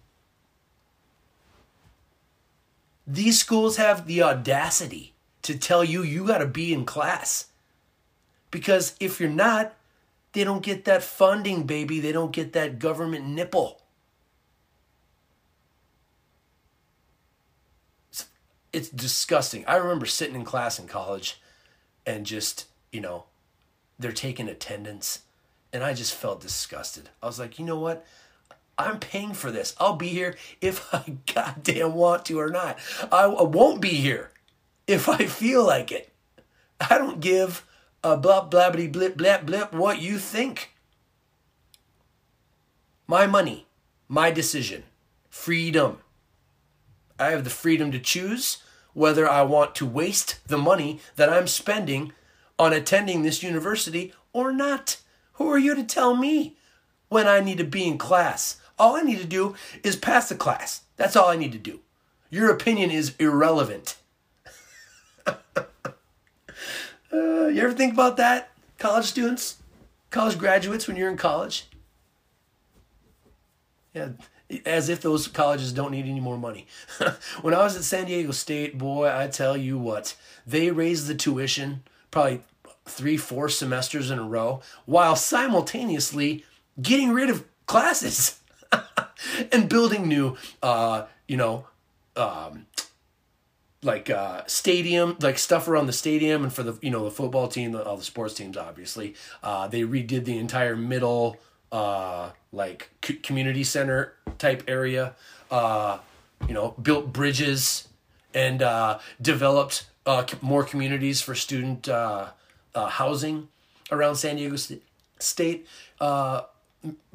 These 3.06 3.38
schools 3.38 3.76
have 3.76 4.06
the 4.06 4.22
audacity 4.22 5.14
to 5.42 5.56
tell 5.56 5.84
you 5.84 6.02
you 6.02 6.26
got 6.26 6.38
to 6.38 6.46
be 6.46 6.72
in 6.72 6.84
class. 6.84 7.46
Because 8.56 8.94
if 9.00 9.20
you're 9.20 9.28
not, 9.28 9.74
they 10.32 10.42
don't 10.42 10.62
get 10.62 10.86
that 10.86 11.02
funding, 11.02 11.64
baby. 11.64 12.00
They 12.00 12.10
don't 12.10 12.32
get 12.32 12.54
that 12.54 12.78
government 12.78 13.26
nipple. 13.26 13.82
It's, 18.10 18.24
it's 18.72 18.88
disgusting. 18.88 19.62
I 19.66 19.76
remember 19.76 20.06
sitting 20.06 20.34
in 20.34 20.46
class 20.46 20.78
in 20.78 20.86
college 20.86 21.38
and 22.06 22.24
just, 22.24 22.64
you 22.90 23.02
know, 23.02 23.24
they're 23.98 24.10
taking 24.10 24.48
attendance. 24.48 25.20
And 25.70 25.84
I 25.84 25.92
just 25.92 26.14
felt 26.14 26.40
disgusted. 26.40 27.10
I 27.22 27.26
was 27.26 27.38
like, 27.38 27.58
you 27.58 27.66
know 27.66 27.78
what? 27.78 28.06
I'm 28.78 28.98
paying 28.98 29.34
for 29.34 29.50
this. 29.50 29.76
I'll 29.78 29.96
be 29.96 30.08
here 30.08 30.34
if 30.62 30.88
I 30.94 31.18
goddamn 31.34 31.92
want 31.92 32.24
to 32.24 32.40
or 32.40 32.48
not. 32.48 32.78
I 33.12 33.26
won't 33.26 33.82
be 33.82 33.90
here 33.90 34.30
if 34.86 35.10
I 35.10 35.26
feel 35.26 35.62
like 35.62 35.92
it. 35.92 36.10
I 36.80 36.96
don't 36.96 37.20
give 37.20 37.62
a 38.12 38.16
blah 38.16 38.42
blah 38.42 38.70
blip 38.70 39.16
blip 39.16 39.44
blip 39.46 39.72
what 39.72 40.00
you 40.00 40.18
think. 40.18 40.72
My 43.08 43.26
money, 43.26 43.66
my 44.08 44.30
decision, 44.30 44.84
freedom. 45.28 45.98
I 47.18 47.30
have 47.30 47.44
the 47.44 47.50
freedom 47.50 47.90
to 47.92 47.98
choose 47.98 48.58
whether 48.94 49.28
I 49.28 49.42
want 49.42 49.74
to 49.76 49.86
waste 49.86 50.38
the 50.46 50.58
money 50.58 51.00
that 51.16 51.30
I'm 51.30 51.46
spending 51.46 52.12
on 52.58 52.72
attending 52.72 53.22
this 53.22 53.42
university 53.42 54.12
or 54.32 54.52
not. 54.52 54.98
Who 55.34 55.50
are 55.50 55.58
you 55.58 55.74
to 55.74 55.84
tell 55.84 56.14
me 56.14 56.56
when 57.08 57.26
I 57.26 57.40
need 57.40 57.58
to 57.58 57.64
be 57.64 57.86
in 57.86 57.98
class? 57.98 58.60
All 58.78 58.96
I 58.96 59.02
need 59.02 59.18
to 59.18 59.26
do 59.26 59.54
is 59.82 59.96
pass 59.96 60.28
the 60.28 60.34
class. 60.34 60.82
That's 60.96 61.16
all 61.16 61.28
I 61.28 61.36
need 61.36 61.52
to 61.52 61.58
do. 61.58 61.80
Your 62.30 62.50
opinion 62.50 62.90
is 62.90 63.14
irrelevant. 63.18 63.96
Uh, 67.12 67.46
you 67.46 67.60
ever 67.62 67.72
think 67.72 67.92
about 67.92 68.16
that? 68.16 68.50
College 68.78 69.06
students, 69.06 69.56
college 70.10 70.38
graduates 70.38 70.86
when 70.86 70.96
you're 70.96 71.10
in 71.10 71.16
college? 71.16 71.66
Yeah, 73.94 74.10
as 74.64 74.88
if 74.88 75.00
those 75.00 75.26
colleges 75.28 75.72
don't 75.72 75.90
need 75.90 76.06
any 76.06 76.20
more 76.20 76.36
money. 76.36 76.66
when 77.42 77.54
I 77.54 77.62
was 77.62 77.76
at 77.76 77.84
San 77.84 78.06
Diego 78.06 78.32
State, 78.32 78.76
boy, 78.76 79.10
I 79.10 79.28
tell 79.28 79.56
you 79.56 79.78
what, 79.78 80.14
they 80.46 80.70
raised 80.70 81.06
the 81.06 81.14
tuition 81.14 81.82
probably 82.10 82.42
three, 82.84 83.16
four 83.16 83.48
semesters 83.48 84.10
in 84.10 84.18
a 84.18 84.22
row 84.22 84.60
while 84.84 85.16
simultaneously 85.16 86.44
getting 86.80 87.10
rid 87.10 87.30
of 87.30 87.44
classes 87.66 88.40
and 89.52 89.68
building 89.68 90.06
new, 90.08 90.36
uh, 90.62 91.06
you 91.26 91.36
know, 91.36 91.66
um, 92.14 92.66
like 93.86 94.10
uh, 94.10 94.42
stadium, 94.46 95.16
like 95.20 95.38
stuff 95.38 95.68
around 95.68 95.86
the 95.86 95.92
stadium, 95.92 96.42
and 96.42 96.52
for 96.52 96.62
the 96.62 96.78
you 96.82 96.90
know 96.90 97.04
the 97.04 97.10
football 97.10 97.48
team, 97.48 97.74
all 97.74 97.96
the 97.96 98.04
sports 98.04 98.34
teams, 98.34 98.56
obviously, 98.56 99.14
uh, 99.42 99.68
they 99.68 99.82
redid 99.82 100.24
the 100.24 100.36
entire 100.38 100.76
middle 100.76 101.38
uh, 101.72 102.30
like 102.52 102.90
c- 103.04 103.14
community 103.14 103.64
center 103.64 104.14
type 104.38 104.64
area. 104.68 105.14
Uh, 105.50 105.98
you 106.46 106.52
know, 106.52 106.74
built 106.82 107.12
bridges 107.12 107.88
and 108.34 108.62
uh, 108.62 108.98
developed 109.22 109.86
uh, 110.04 110.24
more 110.42 110.64
communities 110.64 111.22
for 111.22 111.34
student 111.34 111.88
uh, 111.88 112.26
uh, 112.74 112.88
housing 112.88 113.48
around 113.90 114.16
San 114.16 114.36
Diego 114.36 114.56
St- 114.56 114.82
State. 115.18 115.66
Uh, 116.00 116.42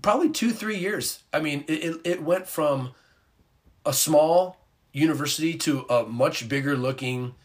probably 0.01 0.29
two, 0.29 0.51
three 0.51 0.77
years. 0.77 1.19
I 1.31 1.39
mean, 1.39 1.63
it, 1.67 1.83
it, 1.83 2.01
it 2.03 2.23
went 2.23 2.47
from 2.47 2.91
a 3.85 3.93
small 3.93 4.57
university 4.93 5.53
to 5.59 5.85
a 5.89 6.05
much 6.05 6.47
bigger 6.49 6.75
looking, 6.75 7.35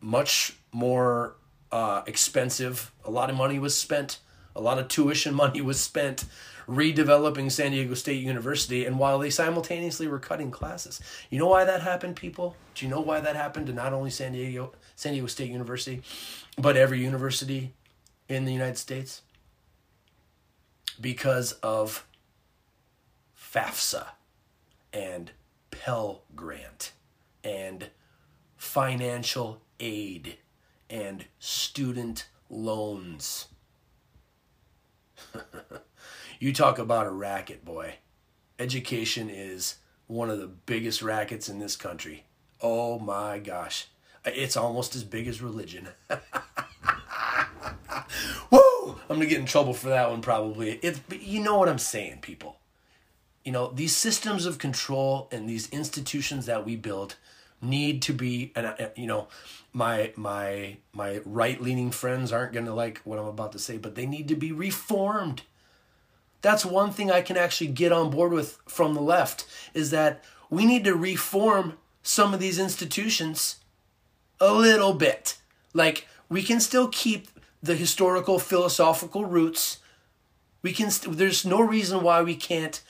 much 0.00 0.56
more 0.72 1.36
uh, 1.72 2.02
expensive. 2.06 2.92
A 3.04 3.10
lot 3.10 3.30
of 3.30 3.36
money 3.36 3.58
was 3.58 3.76
spent. 3.76 4.18
A 4.54 4.60
lot 4.60 4.78
of 4.78 4.88
tuition 4.88 5.34
money 5.44 5.60
was 5.60 5.80
spent 5.80 6.24
redeveloping 6.68 7.50
San 7.50 7.70
Diego 7.70 7.94
State 7.94 8.22
University, 8.22 8.84
and 8.84 8.98
while 8.98 9.18
they 9.18 9.30
simultaneously 9.30 10.06
were 10.06 10.18
cutting 10.18 10.50
classes. 10.50 11.00
You 11.30 11.38
know 11.38 11.48
why 11.48 11.64
that 11.64 11.80
happened, 11.80 12.16
people? 12.16 12.56
Do 12.74 12.84
you 12.84 12.90
know 12.90 13.00
why 13.00 13.20
that 13.20 13.36
happened 13.36 13.68
to 13.68 13.72
not 13.72 13.92
only 13.92 14.10
San 14.10 14.32
Diego 14.32 14.72
San 14.94 15.12
Diego 15.12 15.26
State 15.28 15.50
University, 15.50 16.02
but 16.58 16.76
every 16.76 17.00
university 17.00 17.72
in 18.28 18.44
the 18.44 18.52
United 18.52 18.76
States? 18.76 19.22
Because 21.00 21.52
of 21.52 22.06
FAFSA 23.34 24.08
and 24.92 25.30
Pell 25.70 26.22
Grant 26.34 26.92
and 27.44 27.90
financial 28.56 29.62
aid 29.80 30.38
and 30.90 31.26
student 31.38 32.28
loans. 32.50 33.48
you 36.40 36.52
talk 36.52 36.78
about 36.78 37.06
a 37.06 37.10
racket, 37.10 37.64
boy. 37.64 37.96
Education 38.58 39.30
is 39.30 39.76
one 40.06 40.30
of 40.30 40.38
the 40.38 40.46
biggest 40.46 41.02
rackets 41.02 41.48
in 41.48 41.58
this 41.58 41.76
country. 41.76 42.24
Oh 42.60 42.98
my 42.98 43.38
gosh. 43.38 43.88
It's 44.24 44.56
almost 44.56 44.96
as 44.96 45.04
big 45.04 45.28
as 45.28 45.40
religion. 45.40 45.88
Woo! 48.50 48.96
I'm 49.10 49.16
going 49.16 49.20
to 49.20 49.26
get 49.26 49.40
in 49.40 49.46
trouble 49.46 49.74
for 49.74 49.88
that 49.88 50.10
one 50.10 50.20
probably. 50.20 50.78
It's 50.82 51.00
you 51.10 51.40
know 51.42 51.56
what 51.56 51.68
I'm 51.68 51.78
saying, 51.78 52.18
people. 52.20 52.57
You 53.48 53.52
know, 53.52 53.72
these 53.74 53.96
systems 53.96 54.44
of 54.44 54.58
control 54.58 55.26
and 55.32 55.48
these 55.48 55.70
institutions 55.70 56.44
that 56.44 56.66
we 56.66 56.76
build 56.76 57.16
need 57.62 58.02
to 58.02 58.12
be 58.12 58.52
and 58.54 58.66
uh, 58.66 58.88
you 58.94 59.06
know 59.06 59.28
my 59.72 60.12
my 60.16 60.76
my 60.92 61.22
right 61.24 61.58
leaning 61.58 61.90
friends 61.90 62.30
aren't 62.30 62.52
going 62.52 62.66
to 62.66 62.74
like 62.74 63.00
what 63.04 63.18
I'm 63.18 63.24
about 63.24 63.52
to 63.52 63.58
say 63.58 63.78
but 63.78 63.94
they 63.94 64.04
need 64.04 64.28
to 64.28 64.36
be 64.36 64.52
reformed 64.52 65.44
that's 66.42 66.66
one 66.66 66.92
thing 66.92 67.10
I 67.10 67.22
can 67.22 67.38
actually 67.38 67.68
get 67.68 67.90
on 67.90 68.10
board 68.10 68.32
with 68.32 68.58
from 68.66 68.92
the 68.92 69.00
left 69.00 69.46
is 69.72 69.92
that 69.92 70.22
we 70.50 70.66
need 70.66 70.84
to 70.84 70.94
reform 70.94 71.78
some 72.02 72.34
of 72.34 72.40
these 72.40 72.58
institutions 72.58 73.56
a 74.42 74.52
little 74.52 74.92
bit. 74.92 75.38
Like 75.72 76.06
we 76.28 76.42
can 76.42 76.60
still 76.60 76.88
keep 76.88 77.28
the 77.62 77.76
historical 77.76 78.38
philosophical 78.38 79.24
roots. 79.24 79.78
We 80.60 80.74
can 80.74 80.90
st- 80.90 81.16
there's 81.16 81.46
no 81.46 81.62
reason 81.62 82.02
why 82.02 82.20
we 82.20 82.36
can't 82.36 82.82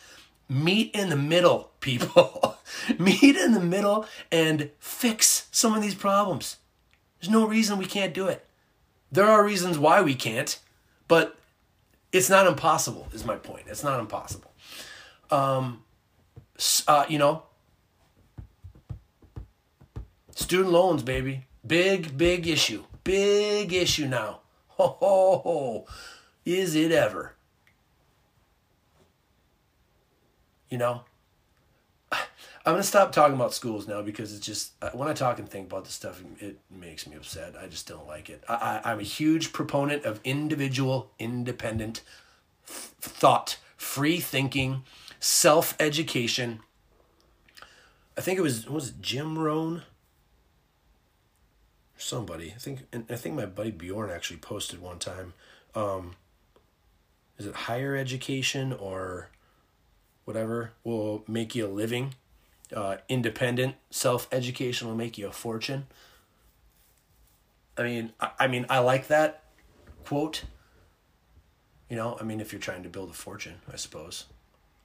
meet 0.49 0.95
in 0.95 1.11
the 1.11 1.17
middle, 1.17 1.71
people. 1.81 2.57
meet 2.99 3.37
in 3.37 3.53
the 3.53 3.61
middle 3.61 4.07
and 4.31 4.71
fix 4.79 5.49
some 5.51 5.75
of 5.75 5.83
these 5.83 5.95
problems. 5.95 6.57
There's 7.21 7.31
no 7.31 7.47
reason 7.47 7.79
we 7.79 7.87
can't 7.87 8.15
do 8.15 8.27
it. 8.27 8.45
There 9.11 9.27
are 9.27 9.45
reasons 9.45 9.79
why 9.79 10.03
we 10.03 10.15
can't, 10.15 10.59
but 11.09 11.39
it's 12.13 12.31
not 12.31 12.47
impossible 12.47 13.09
is 13.13 13.25
my 13.25 13.37
point. 13.37 13.65
It's 13.69 13.85
not 13.85 14.01
impossible. 14.01 14.53
Um, 15.31 15.85
uh, 16.87 17.05
you 17.09 17.19
know 17.19 17.43
student 20.35 20.73
loans 20.73 21.03
baby. 21.03 21.45
Big 21.67 22.17
big 22.17 22.47
issue. 22.47 22.85
Big 23.05 23.73
issue 23.73 24.07
now. 24.07 24.41
Ho 24.79 24.97
ho 25.01 25.39
ho. 25.39 25.87
Is 26.45 26.77
it 26.77 26.93
ever 26.93 27.35
you 30.69 30.79
know 30.79 31.03
I'm 32.69 32.75
gonna 32.75 32.83
stop 32.83 33.13
talking 33.13 33.35
about 33.35 33.55
schools 33.55 33.89
now 33.89 34.03
because 34.03 34.35
it's 34.35 34.45
just 34.45 34.73
uh, 34.83 34.91
when 34.91 35.09
I 35.09 35.15
talk 35.15 35.39
and 35.39 35.49
think 35.49 35.71
about 35.71 35.85
this 35.85 35.95
stuff, 35.95 36.23
it 36.39 36.59
makes 36.71 37.07
me 37.07 37.17
upset. 37.17 37.55
I 37.59 37.67
just 37.67 37.89
don't 37.89 38.07
like 38.07 38.29
it. 38.29 38.45
I, 38.47 38.83
I, 38.85 38.93
am 38.93 39.01
a 39.01 39.05
huge 39.05 39.55
proponent 39.55 40.05
of 40.05 40.21
individual, 40.23 41.11
independent 41.19 42.03
th- 42.67 42.79
thought, 43.01 43.57
free 43.79 44.21
thinking, 44.21 44.83
self 45.19 45.77
education. 45.81 46.61
I 48.19 48.21
think 48.21 48.39
it 48.39 48.43
was 48.43 48.69
was 48.69 48.91
it 48.91 49.01
Jim 49.01 49.39
Rohn. 49.39 49.85
Somebody, 51.97 52.53
I 52.55 52.59
think, 52.59 52.81
and 52.93 53.07
I 53.09 53.17
think 53.17 53.35
my 53.35 53.47
buddy 53.47 53.71
Bjorn 53.71 54.11
actually 54.11 54.41
posted 54.41 54.83
one 54.83 54.99
time. 54.99 55.33
Um, 55.75 56.17
is 57.39 57.47
it 57.47 57.55
higher 57.55 57.97
education 57.97 58.75
or 58.75 59.31
whatever 60.29 60.73
will 60.85 61.25
make 61.27 61.55
you 61.55 61.67
a 61.67 61.69
living? 61.69 62.15
uh, 62.75 62.97
independent 63.09 63.77
self 63.91 64.29
education 64.33 64.89
will 64.89 64.95
make 64.95 65.19
you 65.19 65.27
a 65.27 65.33
fortune. 65.33 65.87
I 67.77 67.83
mean, 67.83 68.13
I, 68.21 68.31
I 68.41 68.47
mean, 68.49 68.67
I 68.69 68.81
like 68.81 69.09
that 69.09 69.45
quote. 70.05 70.45
You 71.89 71.97
know, 71.97 72.19
I 72.21 72.25
mean, 72.25 72.41
if 72.41 72.53
you're 72.53 72.61
trying 72.61 72.83
to 72.83 72.89
build 72.89 73.11
a 73.11 73.15
fortune, 73.15 73.57
I 73.73 73.77
suppose. 73.77 74.27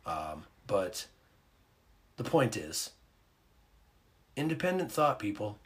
Um, 0.05 0.45
but 0.67 1.07
the 2.15 2.23
point 2.23 2.55
is, 2.55 2.91
independent 4.37 4.91
thought, 4.91 5.19
people, 5.19 5.59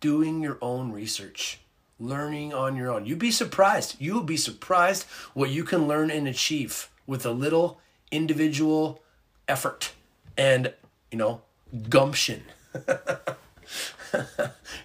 doing 0.00 0.42
your 0.42 0.56
own 0.62 0.90
research, 0.90 1.60
learning 1.98 2.54
on 2.54 2.76
your 2.76 2.90
own. 2.90 3.04
You'd 3.04 3.18
be 3.18 3.30
surprised. 3.30 3.96
You 3.98 4.14
will 4.14 4.22
be 4.22 4.38
surprised 4.38 5.04
what 5.34 5.50
you 5.50 5.64
can 5.64 5.86
learn 5.86 6.10
and 6.10 6.26
achieve 6.26 6.88
with 7.06 7.26
a 7.26 7.30
little 7.30 7.80
individual 8.14 9.02
effort. 9.48 9.92
And 10.36 10.72
you 11.10 11.18
know, 11.18 11.42
gumption. 11.88 12.42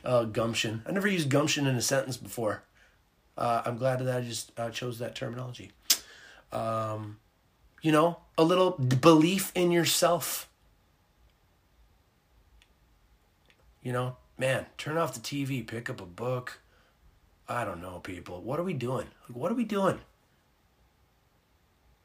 uh, 0.05 0.23
gumption. 0.31 0.83
I 0.85 0.91
never 0.91 1.07
used 1.07 1.29
gumption 1.29 1.67
in 1.67 1.75
a 1.75 1.81
sentence 1.81 2.17
before. 2.17 2.63
Uh, 3.37 3.61
I'm 3.65 3.77
glad 3.77 3.99
that 3.99 4.15
I 4.15 4.21
just 4.21 4.51
uh, 4.59 4.69
chose 4.69 4.99
that 4.99 5.15
terminology. 5.15 5.71
Um, 6.51 7.17
you 7.81 7.91
know, 7.91 8.17
a 8.37 8.43
little 8.43 8.71
belief 8.71 9.51
in 9.55 9.71
yourself. 9.71 10.49
You 13.81 13.93
know, 13.93 14.17
man, 14.37 14.65
turn 14.77 14.97
off 14.97 15.13
the 15.13 15.19
TV, 15.19 15.65
pick 15.65 15.89
up 15.89 16.01
a 16.01 16.05
book. 16.05 16.59
I 17.47 17.63
don't 17.63 17.81
know, 17.81 17.99
people. 17.99 18.41
What 18.41 18.59
are 18.59 18.63
we 18.63 18.73
doing? 18.73 19.07
Like, 19.27 19.37
what 19.37 19.51
are 19.51 19.55
we 19.55 19.63
doing? 19.63 19.99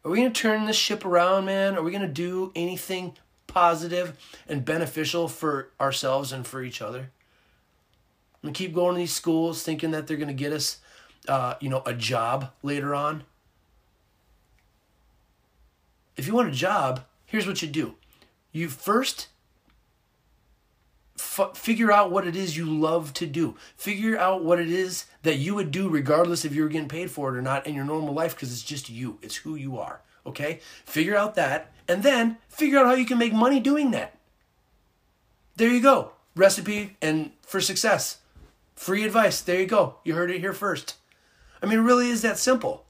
Are 0.04 0.10
we 0.10 0.18
going 0.18 0.32
to 0.32 0.40
turn 0.40 0.66
this 0.66 0.76
ship 0.76 1.04
around, 1.04 1.46
man? 1.46 1.76
Are 1.76 1.82
we 1.82 1.90
going 1.90 2.02
to 2.02 2.08
do 2.08 2.52
anything 2.54 3.14
positive 3.54 4.18
and 4.48 4.64
beneficial 4.64 5.28
for 5.28 5.70
ourselves 5.80 6.32
and 6.32 6.44
for 6.44 6.62
each 6.62 6.82
other. 6.82 7.10
We 8.42 8.50
keep 8.50 8.74
going 8.74 8.94
to 8.94 8.98
these 8.98 9.14
schools 9.14 9.62
thinking 9.62 9.92
that 9.92 10.06
they're 10.06 10.18
going 10.18 10.28
to 10.28 10.34
get 10.34 10.52
us, 10.52 10.78
uh, 11.28 11.54
you 11.60 11.70
know, 11.70 11.82
a 11.86 11.94
job 11.94 12.50
later 12.62 12.94
on. 12.94 13.22
If 16.16 16.26
you 16.26 16.34
want 16.34 16.48
a 16.48 16.52
job, 16.52 17.04
here's 17.24 17.46
what 17.46 17.62
you 17.62 17.68
do. 17.68 17.94
You 18.52 18.68
first 18.68 19.28
f- 21.18 21.56
figure 21.56 21.92
out 21.92 22.10
what 22.10 22.26
it 22.26 22.36
is 22.36 22.56
you 22.56 22.66
love 22.66 23.12
to 23.14 23.26
do. 23.26 23.56
Figure 23.76 24.18
out 24.18 24.44
what 24.44 24.60
it 24.60 24.70
is 24.70 25.06
that 25.22 25.36
you 25.36 25.54
would 25.54 25.70
do 25.70 25.88
regardless 25.88 26.44
if 26.44 26.54
you 26.54 26.62
were 26.62 26.68
getting 26.68 26.88
paid 26.88 27.10
for 27.10 27.34
it 27.34 27.38
or 27.38 27.42
not 27.42 27.66
in 27.66 27.74
your 27.74 27.84
normal 27.84 28.14
life 28.14 28.34
because 28.34 28.52
it's 28.52 28.62
just 28.62 28.90
you. 28.90 29.18
It's 29.22 29.36
who 29.36 29.54
you 29.54 29.78
are. 29.78 30.00
Okay? 30.26 30.60
Figure 30.84 31.16
out 31.16 31.34
that 31.34 31.72
and 31.88 32.02
then 32.02 32.38
figure 32.48 32.78
out 32.78 32.86
how 32.86 32.94
you 32.94 33.06
can 33.06 33.18
make 33.18 33.32
money 33.32 33.60
doing 33.60 33.90
that. 33.92 34.16
There 35.56 35.68
you 35.68 35.80
go. 35.80 36.12
Recipe 36.34 36.96
and 37.00 37.30
for 37.42 37.60
success. 37.60 38.18
Free 38.74 39.04
advice. 39.04 39.40
There 39.40 39.60
you 39.60 39.66
go. 39.66 39.96
You 40.04 40.14
heard 40.14 40.30
it 40.30 40.40
here 40.40 40.52
first. 40.52 40.96
I 41.62 41.66
mean, 41.66 41.78
it 41.78 41.82
really 41.82 42.08
is 42.08 42.22
that 42.22 42.38
simple. 42.38 42.84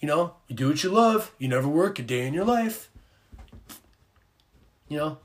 You 0.00 0.08
know, 0.08 0.34
you 0.46 0.56
do 0.56 0.68
what 0.68 0.82
you 0.82 0.90
love. 0.90 1.32
You 1.38 1.48
never 1.48 1.68
work 1.68 1.98
a 1.98 2.02
day 2.02 2.26
in 2.26 2.34
your 2.34 2.44
life. 2.44 2.90
You 4.88 4.98
know, 4.98 5.18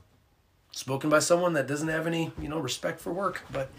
spoken 0.75 1.09
by 1.09 1.19
someone 1.19 1.53
that 1.53 1.67
doesn't 1.67 1.87
have 1.87 2.05
any, 2.05 2.33
you 2.37 2.49
know, 2.49 2.59
respect 2.59 2.99
for 2.99 3.13
work, 3.13 3.43
but 3.49 3.71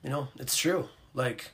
you 0.00 0.10
know, 0.10 0.28
it's 0.38 0.56
true. 0.56 0.88
Like, 1.12 1.50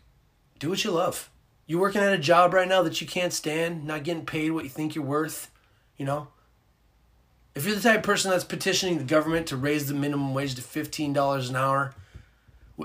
do 0.59 0.69
what 0.69 0.85
you 0.85 0.91
love. 0.91 1.31
You 1.67 1.79
working 1.79 2.03
at 2.03 2.13
a 2.13 2.19
job 2.19 2.53
right 2.53 2.69
now 2.69 2.83
that 2.83 3.01
you 3.01 3.07
can't 3.07 3.33
stand, 3.33 3.87
not 3.87 4.05
getting 4.05 4.27
paid 4.27 4.51
what 4.51 4.65
you 4.65 4.71
think 4.71 4.95
you're 4.95 5.03
worth, 5.03 5.51
you 5.97 6.05
know? 6.05 6.29
If 7.55 7.65
you're 7.65 7.75
the 7.75 7.81
type 7.81 8.01
of 8.01 8.05
person 8.05 8.31
that's 8.31 8.45
petitioning 8.45 8.99
the 8.99 9.05
government 9.05 9.47
to 9.47 9.57
raise 9.57 9.89
the 9.89 9.95
minimum 9.95 10.35
wage 10.35 10.55
to 10.57 10.63
$15 10.63 11.49
an 11.49 11.57
hour 11.57 11.95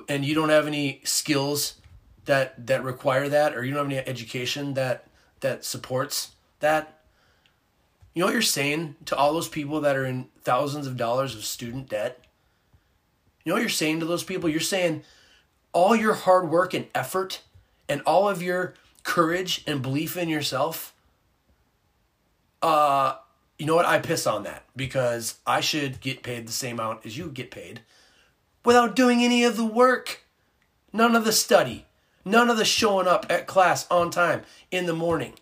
and 0.07 0.23
you 0.23 0.33
don't 0.33 0.49
have 0.49 0.65
any 0.65 1.01
skills 1.03 1.75
that 2.23 2.67
that 2.67 2.83
require 2.83 3.27
that 3.27 3.53
or 3.53 3.65
you 3.65 3.73
don't 3.73 3.89
have 3.89 3.97
any 3.97 4.07
education 4.07 4.75
that 4.75 5.07
that 5.41 5.65
supports 5.65 6.31
that, 6.61 6.94
you 8.15 8.21
know 8.21 8.25
what 8.25 8.33
you're 8.33 8.41
saying 8.41 8.95
to 9.05 9.15
all 9.15 9.33
those 9.33 9.49
people 9.49 9.81
that 9.81 9.95
are 9.95 10.05
in 10.05 10.29
thousands 10.41 10.87
of 10.87 10.97
dollars 10.97 11.35
of 11.35 11.45
student 11.45 11.89
debt? 11.89 12.23
You 13.43 13.51
know 13.51 13.55
what 13.55 13.61
you're 13.61 13.69
saying 13.69 13.99
to 13.99 14.05
those 14.07 14.23
people? 14.23 14.49
You're 14.49 14.59
saying 14.61 15.03
all 15.73 15.95
your 15.95 16.13
hard 16.13 16.49
work 16.49 16.73
and 16.73 16.87
effort 16.95 17.41
and 17.87 18.01
all 18.05 18.27
of 18.27 18.41
your 18.41 18.73
courage 19.03 19.63
and 19.67 19.81
belief 19.81 20.17
in 20.17 20.27
yourself 20.29 20.93
uh 22.63 23.15
you 23.59 23.65
know 23.65 23.75
what 23.75 23.85
i 23.85 23.99
piss 23.99 24.25
on 24.25 24.43
that 24.43 24.63
because 24.75 25.35
i 25.45 25.61
should 25.61 26.01
get 26.01 26.23
paid 26.23 26.47
the 26.47 26.51
same 26.51 26.79
amount 26.79 27.05
as 27.05 27.15
you 27.15 27.27
get 27.27 27.51
paid 27.51 27.81
without 28.63 28.95
doing 28.95 29.21
any 29.21 29.43
of 29.43 29.57
the 29.57 29.65
work 29.65 30.23
none 30.91 31.15
of 31.15 31.23
the 31.23 31.31
study 31.31 31.85
none 32.23 32.49
of 32.49 32.57
the 32.57 32.65
showing 32.65 33.05
up 33.07 33.27
at 33.29 33.45
class 33.45 33.85
on 33.91 34.09
time 34.09 34.41
in 34.71 34.87
the 34.87 34.93
morning 34.93 35.33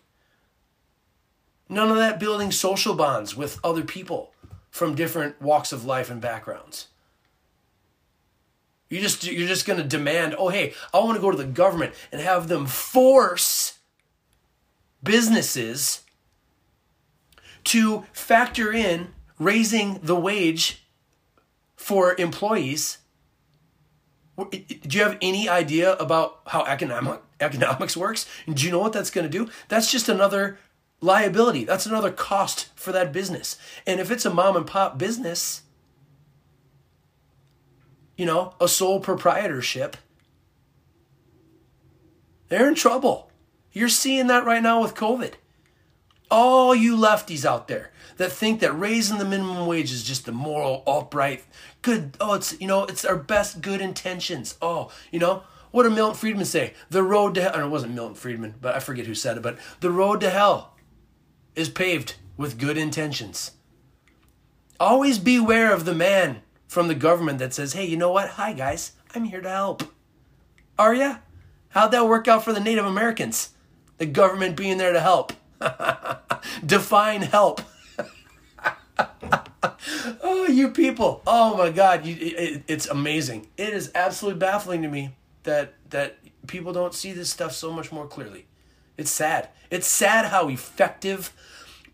none 1.68 1.90
of 1.90 1.96
that 1.96 2.20
building 2.20 2.50
social 2.50 2.94
bonds 2.94 3.36
with 3.36 3.58
other 3.64 3.82
people 3.82 4.32
from 4.70 4.94
different 4.94 5.40
walks 5.40 5.72
of 5.72 5.84
life 5.84 6.10
and 6.10 6.20
backgrounds 6.20 6.88
you 8.94 9.00
just 9.00 9.24
you're 9.24 9.48
just 9.48 9.66
going 9.66 9.78
to 9.78 9.84
demand, 9.84 10.34
"Oh, 10.38 10.50
hey, 10.50 10.74
I 10.92 10.98
want 10.98 11.16
to 11.16 11.20
go 11.20 11.30
to 11.30 11.36
the 11.36 11.44
government 11.44 11.94
and 12.12 12.20
have 12.20 12.48
them 12.48 12.66
force 12.66 13.78
businesses 15.02 16.02
to 17.64 18.04
factor 18.12 18.72
in 18.72 19.08
raising 19.38 20.00
the 20.02 20.16
wage 20.16 20.86
for 21.76 22.14
employees." 22.18 22.98
Do 24.36 24.62
you 24.90 25.02
have 25.02 25.18
any 25.20 25.48
idea 25.48 25.94
about 25.94 26.40
how 26.48 26.64
economic 26.64 27.20
economics 27.40 27.96
works? 27.96 28.26
Do 28.52 28.64
you 28.64 28.70
know 28.70 28.80
what 28.80 28.92
that's 28.92 29.10
going 29.10 29.28
to 29.28 29.30
do? 29.30 29.50
That's 29.68 29.90
just 29.90 30.08
another 30.08 30.58
liability. 31.04 31.64
That's 31.64 31.86
another 31.86 32.10
cost 32.10 32.68
for 32.74 32.90
that 32.92 33.12
business. 33.12 33.58
And 33.86 34.00
if 34.00 34.10
it's 34.10 34.24
a 34.24 34.32
mom 34.32 34.56
and 34.56 34.66
pop 34.66 34.98
business, 34.98 35.62
you 38.16 38.24
know, 38.26 38.54
a 38.60 38.66
sole 38.66 39.00
proprietorship, 39.00 39.96
they're 42.48 42.68
in 42.68 42.74
trouble. 42.74 43.30
You're 43.72 43.88
seeing 43.88 44.28
that 44.28 44.46
right 44.46 44.62
now 44.62 44.80
with 44.80 44.94
COVID. 44.94 45.34
All 46.30 46.74
you 46.74 46.96
lefties 46.96 47.44
out 47.44 47.68
there 47.68 47.90
that 48.16 48.32
think 48.32 48.60
that 48.60 48.72
raising 48.72 49.18
the 49.18 49.24
minimum 49.24 49.66
wage 49.66 49.92
is 49.92 50.04
just 50.04 50.24
the 50.24 50.32
moral, 50.32 50.82
upright, 50.86 51.44
good, 51.82 52.16
oh, 52.20 52.34
it's, 52.34 52.58
you 52.60 52.66
know, 52.66 52.84
it's 52.84 53.04
our 53.04 53.16
best 53.16 53.60
good 53.60 53.80
intentions. 53.80 54.56
Oh, 54.62 54.90
you 55.10 55.18
know, 55.18 55.42
what 55.70 55.82
did 55.82 55.92
Milton 55.92 56.16
Friedman 56.16 56.44
say? 56.44 56.74
The 56.88 57.02
road 57.02 57.34
to 57.34 57.42
hell, 57.42 57.60
it 57.60 57.68
wasn't 57.68 57.94
Milton 57.94 58.14
Friedman, 58.14 58.54
but 58.60 58.74
I 58.74 58.78
forget 58.78 59.06
who 59.06 59.14
said 59.14 59.36
it, 59.36 59.42
but 59.42 59.58
the 59.80 59.90
road 59.90 60.20
to 60.20 60.30
hell 60.30 60.73
is 61.54 61.68
paved 61.68 62.16
with 62.36 62.58
good 62.58 62.76
intentions. 62.76 63.52
Always 64.80 65.18
beware 65.18 65.72
of 65.72 65.84
the 65.84 65.94
man 65.94 66.42
from 66.66 66.88
the 66.88 66.94
government 66.94 67.38
that 67.38 67.54
says, 67.54 67.74
hey, 67.74 67.84
you 67.84 67.96
know 67.96 68.10
what? 68.10 68.30
Hi, 68.30 68.52
guys, 68.52 68.92
I'm 69.14 69.24
here 69.24 69.40
to 69.40 69.48
help. 69.48 69.84
Are 70.78 70.94
ya? 70.94 71.18
How'd 71.68 71.92
that 71.92 72.08
work 72.08 72.26
out 72.26 72.44
for 72.44 72.52
the 72.52 72.60
Native 72.60 72.84
Americans? 72.84 73.50
The 73.98 74.06
government 74.06 74.56
being 74.56 74.78
there 74.78 74.92
to 74.92 75.00
help. 75.00 75.32
Define 76.66 77.22
help. 77.22 77.60
oh, 80.22 80.46
you 80.48 80.70
people. 80.70 81.22
Oh 81.26 81.56
my 81.56 81.70
God. 81.70 82.04
You, 82.04 82.16
it, 82.20 82.64
it's 82.66 82.86
amazing. 82.86 83.48
It 83.56 83.72
is 83.72 83.92
absolutely 83.94 84.40
baffling 84.40 84.82
to 84.82 84.88
me 84.88 85.14
that, 85.44 85.74
that 85.90 86.18
people 86.46 86.72
don't 86.72 86.94
see 86.94 87.12
this 87.12 87.30
stuff 87.30 87.52
so 87.52 87.72
much 87.72 87.92
more 87.92 88.06
clearly. 88.06 88.46
It's 88.96 89.10
sad. 89.10 89.48
It's 89.70 89.86
sad 89.86 90.26
how 90.26 90.48
effective 90.48 91.32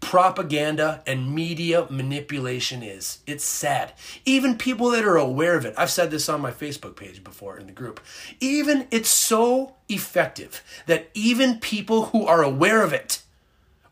propaganda 0.01 1.03
and 1.07 1.35
media 1.35 1.87
manipulation 1.91 2.83
is. 2.83 3.19
It's 3.27 3.45
sad. 3.45 3.93
Even 4.25 4.57
people 4.57 4.91
that 4.91 5.05
are 5.05 5.17
aware 5.17 5.57
of 5.57 5.65
it, 5.65 5.75
I've 5.77 5.91
said 5.91 6.11
this 6.11 6.29
on 6.29 6.41
my 6.41 6.51
Facebook 6.51 6.97
page 6.97 7.23
before 7.23 7.59
in 7.59 7.67
the 7.67 7.73
group, 7.73 8.01
even 8.41 8.87
it's 8.91 9.11
so 9.11 9.77
effective 9.89 10.63
that 10.87 11.11
even 11.15 11.61
people 11.61 12.07
who 12.07 12.27
are 12.27 12.43
aware 12.43 12.83
of 12.83 12.93
it 12.93 13.23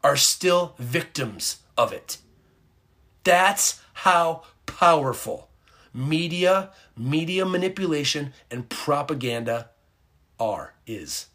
are 0.02 0.16
still 0.16 0.74
victims 0.78 1.58
of 1.76 1.92
it. 1.92 2.18
That's 3.24 3.80
how 3.92 4.44
powerful 4.66 5.48
media, 5.92 6.70
media 6.96 7.44
manipulation, 7.44 8.32
and 8.50 8.68
propaganda 8.68 9.70
are, 10.38 10.74
is. 10.86 11.26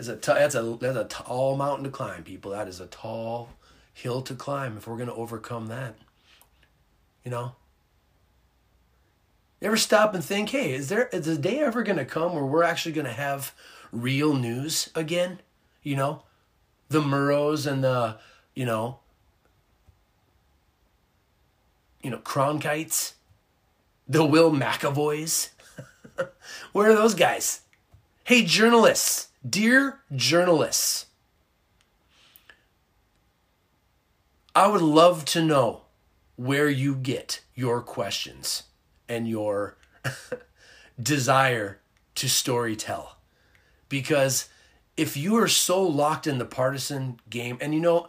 It's 0.00 0.08
a 0.08 0.16
t- 0.16 0.32
that's 0.32 0.54
a 0.54 0.78
that's 0.80 0.96
a 0.96 1.04
tall 1.04 1.58
mountain 1.58 1.84
to 1.84 1.90
climb, 1.90 2.24
people. 2.24 2.52
That 2.52 2.68
is 2.68 2.80
a 2.80 2.86
tall 2.86 3.50
hill 3.92 4.22
to 4.22 4.34
climb 4.34 4.78
if 4.78 4.86
we're 4.86 4.96
going 4.96 5.10
to 5.10 5.14
overcome 5.14 5.66
that. 5.66 5.94
You 7.22 7.30
know. 7.30 7.52
You 9.60 9.66
ever 9.66 9.76
stop 9.76 10.14
and 10.14 10.24
think, 10.24 10.48
hey, 10.48 10.72
is 10.72 10.88
there 10.88 11.08
is 11.12 11.26
the 11.26 11.36
day 11.36 11.58
ever 11.58 11.84
to 11.98 12.06
come 12.06 12.32
where 12.32 12.46
we're 12.46 12.62
actually 12.62 12.92
to 13.04 13.12
have 13.12 13.54
real 13.92 14.32
news 14.32 14.88
again? 14.94 15.40
You 15.82 15.96
know, 15.96 16.22
the 16.88 17.02
Murrows 17.02 17.70
and 17.70 17.84
the 17.84 18.16
you 18.54 18.64
know, 18.64 19.00
you 22.02 22.08
know 22.08 22.20
Cronkites, 22.20 23.12
the 24.08 24.24
Will 24.24 24.50
McAvoys. 24.50 25.50
where 26.72 26.90
are 26.90 26.94
those 26.94 27.14
guys? 27.14 27.60
Hey, 28.24 28.46
journalists 28.46 29.26
Dear 29.48 30.00
journalists, 30.14 31.06
I 34.54 34.66
would 34.66 34.82
love 34.82 35.24
to 35.26 35.42
know 35.42 35.82
where 36.36 36.68
you 36.68 36.94
get 36.94 37.40
your 37.54 37.80
questions 37.80 38.64
and 39.08 39.26
your 39.26 39.78
desire 41.02 41.80
to 42.16 42.28
story 42.28 42.76
tell. 42.76 43.16
Because 43.88 44.50
if 44.98 45.16
you 45.16 45.36
are 45.36 45.48
so 45.48 45.82
locked 45.82 46.26
in 46.26 46.36
the 46.36 46.44
partisan 46.44 47.18
game, 47.30 47.56
and 47.62 47.72
you 47.72 47.80
know, 47.80 48.08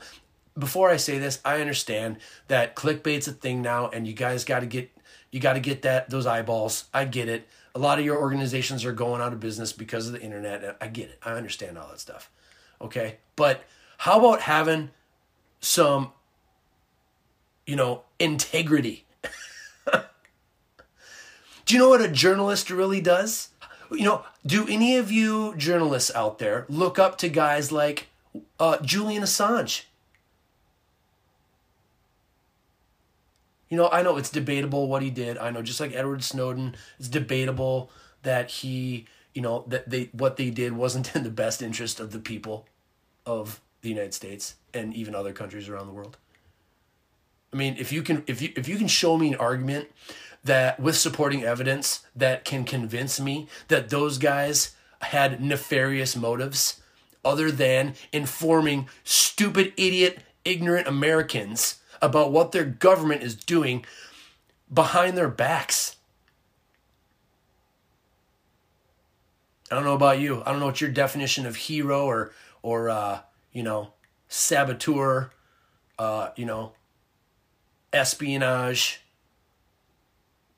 before 0.60 0.90
I 0.90 0.98
say 0.98 1.18
this, 1.18 1.40
I 1.46 1.62
understand 1.62 2.18
that 2.50 2.76
clickbait's 2.76 3.30
a 3.30 3.32
thing 3.32 3.62
now, 3.62 3.88
and 3.88 4.06
you 4.06 4.14
guys 4.14 4.44
got 4.44 4.60
to 4.60 4.66
get 4.66 4.92
you 5.32 5.40
got 5.40 5.54
to 5.54 5.62
get 5.62 5.84
that 5.84 6.10
those 6.10 6.26
eyeballs. 6.26 6.86
I 6.94 7.06
get 7.06 7.30
it. 7.30 7.48
A 7.74 7.80
lot 7.80 8.00
of 8.00 8.06
your 8.06 8.18
organizations 8.18 8.84
are 8.86 8.92
going 8.92 9.22
out 9.22 9.34
of 9.34 9.40
business 9.40 9.72
because 9.72 10.08
of 10.08 10.14
the 10.14 10.22
internet. 10.22 10.78
I 10.82 10.88
get 10.88 11.10
it. 11.10 11.20
I 11.24 11.34
understand 11.34 11.78
all 11.78 11.88
that 11.90 12.00
stuff. 12.00 12.30
Okay. 12.82 13.18
But 13.36 13.64
how 14.00 14.20
about 14.20 14.42
having 14.42 14.92
some, 15.60 16.12
you 17.66 17.76
know, 17.76 18.04
integrity? 18.20 19.06
do 21.66 21.74
you 21.74 21.80
know 21.80 21.90
what 21.90 22.02
a 22.02 22.10
journalist 22.10 22.70
really 22.70 23.00
does? 23.00 23.50
You 23.92 24.06
know, 24.06 24.26
do 24.46 24.68
any 24.68 24.98
of 24.98 25.12
you 25.12 25.56
journalists 25.58 26.14
out 26.16 26.40
there 26.40 26.66
look 26.70 26.98
up 26.98 27.18
to 27.20 27.30
guys 27.30 27.72
like 27.72 28.08
uh, 28.60 28.78
Julian 28.82 29.24
Assange? 29.24 29.84
You 33.72 33.78
know, 33.78 33.88
I 33.90 34.04
know 34.04 34.18
it's 34.18 34.30
debatable 34.30 34.90
what 34.90 35.02
he 35.02 35.10
did. 35.10 35.38
I 35.38 35.50
know 35.50 35.62
just 35.62 35.80
like 35.80 35.96
Edward 35.96 36.26
Snowden, 36.26 36.76
it's 37.00 37.08
debatable 37.08 37.90
that 38.22 38.52
he, 38.52 39.06
you 39.34 39.42
know, 39.42 39.64
that 39.68 39.90
they 39.90 40.10
what 40.12 40.36
they 40.36 40.50
did 40.50 40.74
wasn't 40.74 41.16
in 41.16 41.24
the 41.24 41.32
best 41.32 41.62
interest 41.64 42.00
of 42.00 42.12
the 42.12 42.20
people 42.20 42.68
of 43.26 43.62
the 43.82 43.90
United 43.90 44.14
States 44.14 44.56
and 44.74 44.94
even 44.94 45.16
other 45.16 45.32
countries 45.32 45.70
around 45.70 45.88
the 45.88 45.94
world. 45.94 46.18
I 47.54 47.56
mean, 47.56 47.78
if 47.80 47.94
you 47.94 48.04
can 48.04 48.24
if 48.28 48.42
you 48.42 48.52
if 48.58 48.68
you 48.68 48.78
can 48.78 48.90
show 48.90 49.18
me 49.18 49.30
an 49.30 49.36
argument 49.36 49.88
that 50.44 50.78
with 50.78 50.98
supporting 50.98 51.44
evidence 51.44 52.06
that 52.14 52.44
can 52.44 52.66
convince 52.66 53.22
me 53.22 53.48
that 53.70 53.90
those 53.90 54.18
guys 54.18 54.76
had 55.00 55.42
nefarious 55.42 56.16
motives 56.16 56.82
other 57.24 57.50
than 57.50 57.94
informing 58.12 58.90
stupid 59.06 59.72
idiot 59.78 60.20
ignorant 60.44 60.88
Americans 60.88 61.81
about 62.02 62.32
what 62.32 62.52
their 62.52 62.66
government 62.66 63.24
is 63.24 63.36
doing 63.36 63.86
behind 64.74 65.18
their 65.18 65.30
backs. 65.30 65.98
I 69.70 69.76
don't 69.76 69.86
know 69.86 69.94
about 69.94 70.20
you. 70.20 70.42
I 70.46 70.52
don't 70.52 70.60
know 70.60 70.66
what 70.66 70.82
your 70.82 70.92
definition 70.92 71.46
of 71.46 71.56
hero 71.56 72.06
or 72.06 72.32
or 72.62 72.90
uh, 72.90 73.22
you 73.54 73.64
know 73.64 73.94
saboteur, 74.32 75.30
uh, 76.00 76.30
you 76.38 76.46
know, 76.46 76.72
espionage, 77.92 79.02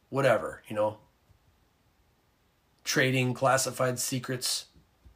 whatever, 0.09 0.61
you 0.67 0.75
know, 0.75 0.97
trading 2.83 3.33
classified 3.33 3.97
secrets, 3.97 4.65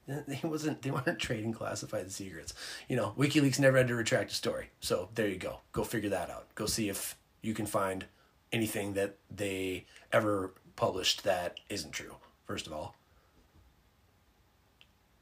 He 0.32 0.48
wasn't. 0.48 0.82
They 0.82 0.92
weren't 0.92 1.20
trading 1.20 1.54
classified 1.54 2.12
secrets. 2.12 2.54
You 2.88 2.96
know, 2.96 3.14
WikiLeaks 3.18 3.60
never 3.60 3.78
had 3.78 3.88
to 3.90 3.96
retract 3.96 4.32
a 4.32 4.36
story. 4.36 4.70
So 4.80 5.10
there 5.16 5.28
you 5.28 5.38
go. 5.38 5.60
Go 5.72 5.84
figure 5.84 6.10
that 6.10 6.30
out. 6.30 6.48
Go 6.56 6.66
see 6.66 6.90
if 6.90 7.18
you 7.42 7.54
can 7.54 7.66
find 7.66 8.06
anything 8.52 8.94
that 8.94 9.18
they 9.30 9.86
ever 10.12 10.54
published 10.76 11.24
that 11.24 11.60
isn't 11.70 11.92
true. 11.92 12.16
First 12.46 12.68
of 12.68 12.74
all, 12.74 12.96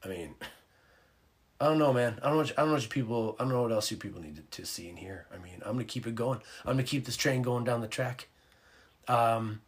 I 0.03 0.07
mean, 0.07 0.35
I 1.59 1.65
don't 1.65 1.79
know, 1.79 1.93
man. 1.93 2.19
I 2.21 2.27
don't 2.27 2.33
know. 2.33 2.43
What, 2.43 2.51
I 2.51 2.61
don't 2.61 2.69
know 2.69 2.75
what 2.75 2.89
people. 2.89 3.35
I 3.39 3.43
don't 3.43 3.53
know 3.53 3.61
what 3.63 3.71
else 3.71 3.89
you 3.89 3.97
people 3.97 4.21
need 4.21 4.35
to, 4.35 4.61
to 4.61 4.65
see 4.65 4.89
and 4.89 4.99
hear. 4.99 5.25
I 5.33 5.37
mean, 5.37 5.61
I'm 5.65 5.73
gonna 5.73 5.85
keep 5.85 6.05
it 6.05 6.15
going. 6.15 6.39
I'm 6.65 6.73
gonna 6.73 6.83
keep 6.83 7.05
this 7.05 7.17
train 7.17 7.41
going 7.41 7.63
down 7.63 7.81
the 7.81 7.87
track. 7.87 8.27
Um, 9.07 9.61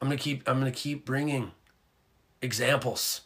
I'm 0.00 0.08
gonna 0.08 0.16
keep. 0.16 0.48
I'm 0.48 0.58
gonna 0.58 0.70
keep 0.70 1.04
bringing 1.04 1.52
examples. 2.42 3.22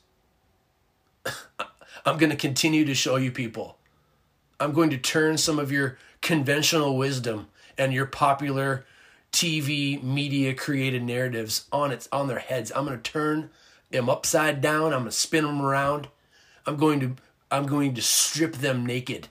I'm 2.07 2.19
gonna 2.19 2.37
continue 2.37 2.85
to 2.85 2.95
show 2.95 3.17
you 3.17 3.31
people. 3.31 3.79
I'm 4.61 4.73
going 4.73 4.91
to 4.91 4.99
turn 4.99 5.37
some 5.37 5.59
of 5.59 5.73
your 5.73 5.99
conventional 6.21 6.97
wisdom 6.97 7.49
and 7.77 7.93
your 7.93 8.07
popular 8.07 8.87
TV 9.33 10.01
media 10.03 10.55
created 10.55 11.03
narratives 11.03 11.67
on 11.73 11.91
its 11.91 12.09
on 12.13 12.29
their 12.29 12.39
heads. 12.39 12.71
I'm 12.75 12.85
going 12.85 12.97
to 12.97 13.11
turn 13.11 13.51
them 13.91 14.09
upside 14.09 14.61
down. 14.61 14.93
I'm 14.93 15.01
going 15.01 15.05
to 15.07 15.13
spin 15.13 15.45
them 15.45 15.61
around. 15.61 16.09
I'm 16.67 16.77
going 16.77 17.01
to 17.01 17.17
I'm 17.51 17.67
going 17.67 17.95
to 17.95 18.03
strip 18.03 18.55
them 18.55 18.87
naked 18.87 19.29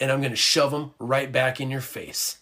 and 0.00 0.10
I'm 0.10 0.20
going 0.20 0.32
to 0.32 0.36
shove 0.36 0.72
them 0.72 0.92
right 0.98 1.30
back 1.30 1.60
in 1.60 1.70
your 1.70 1.80
face. 1.80 2.38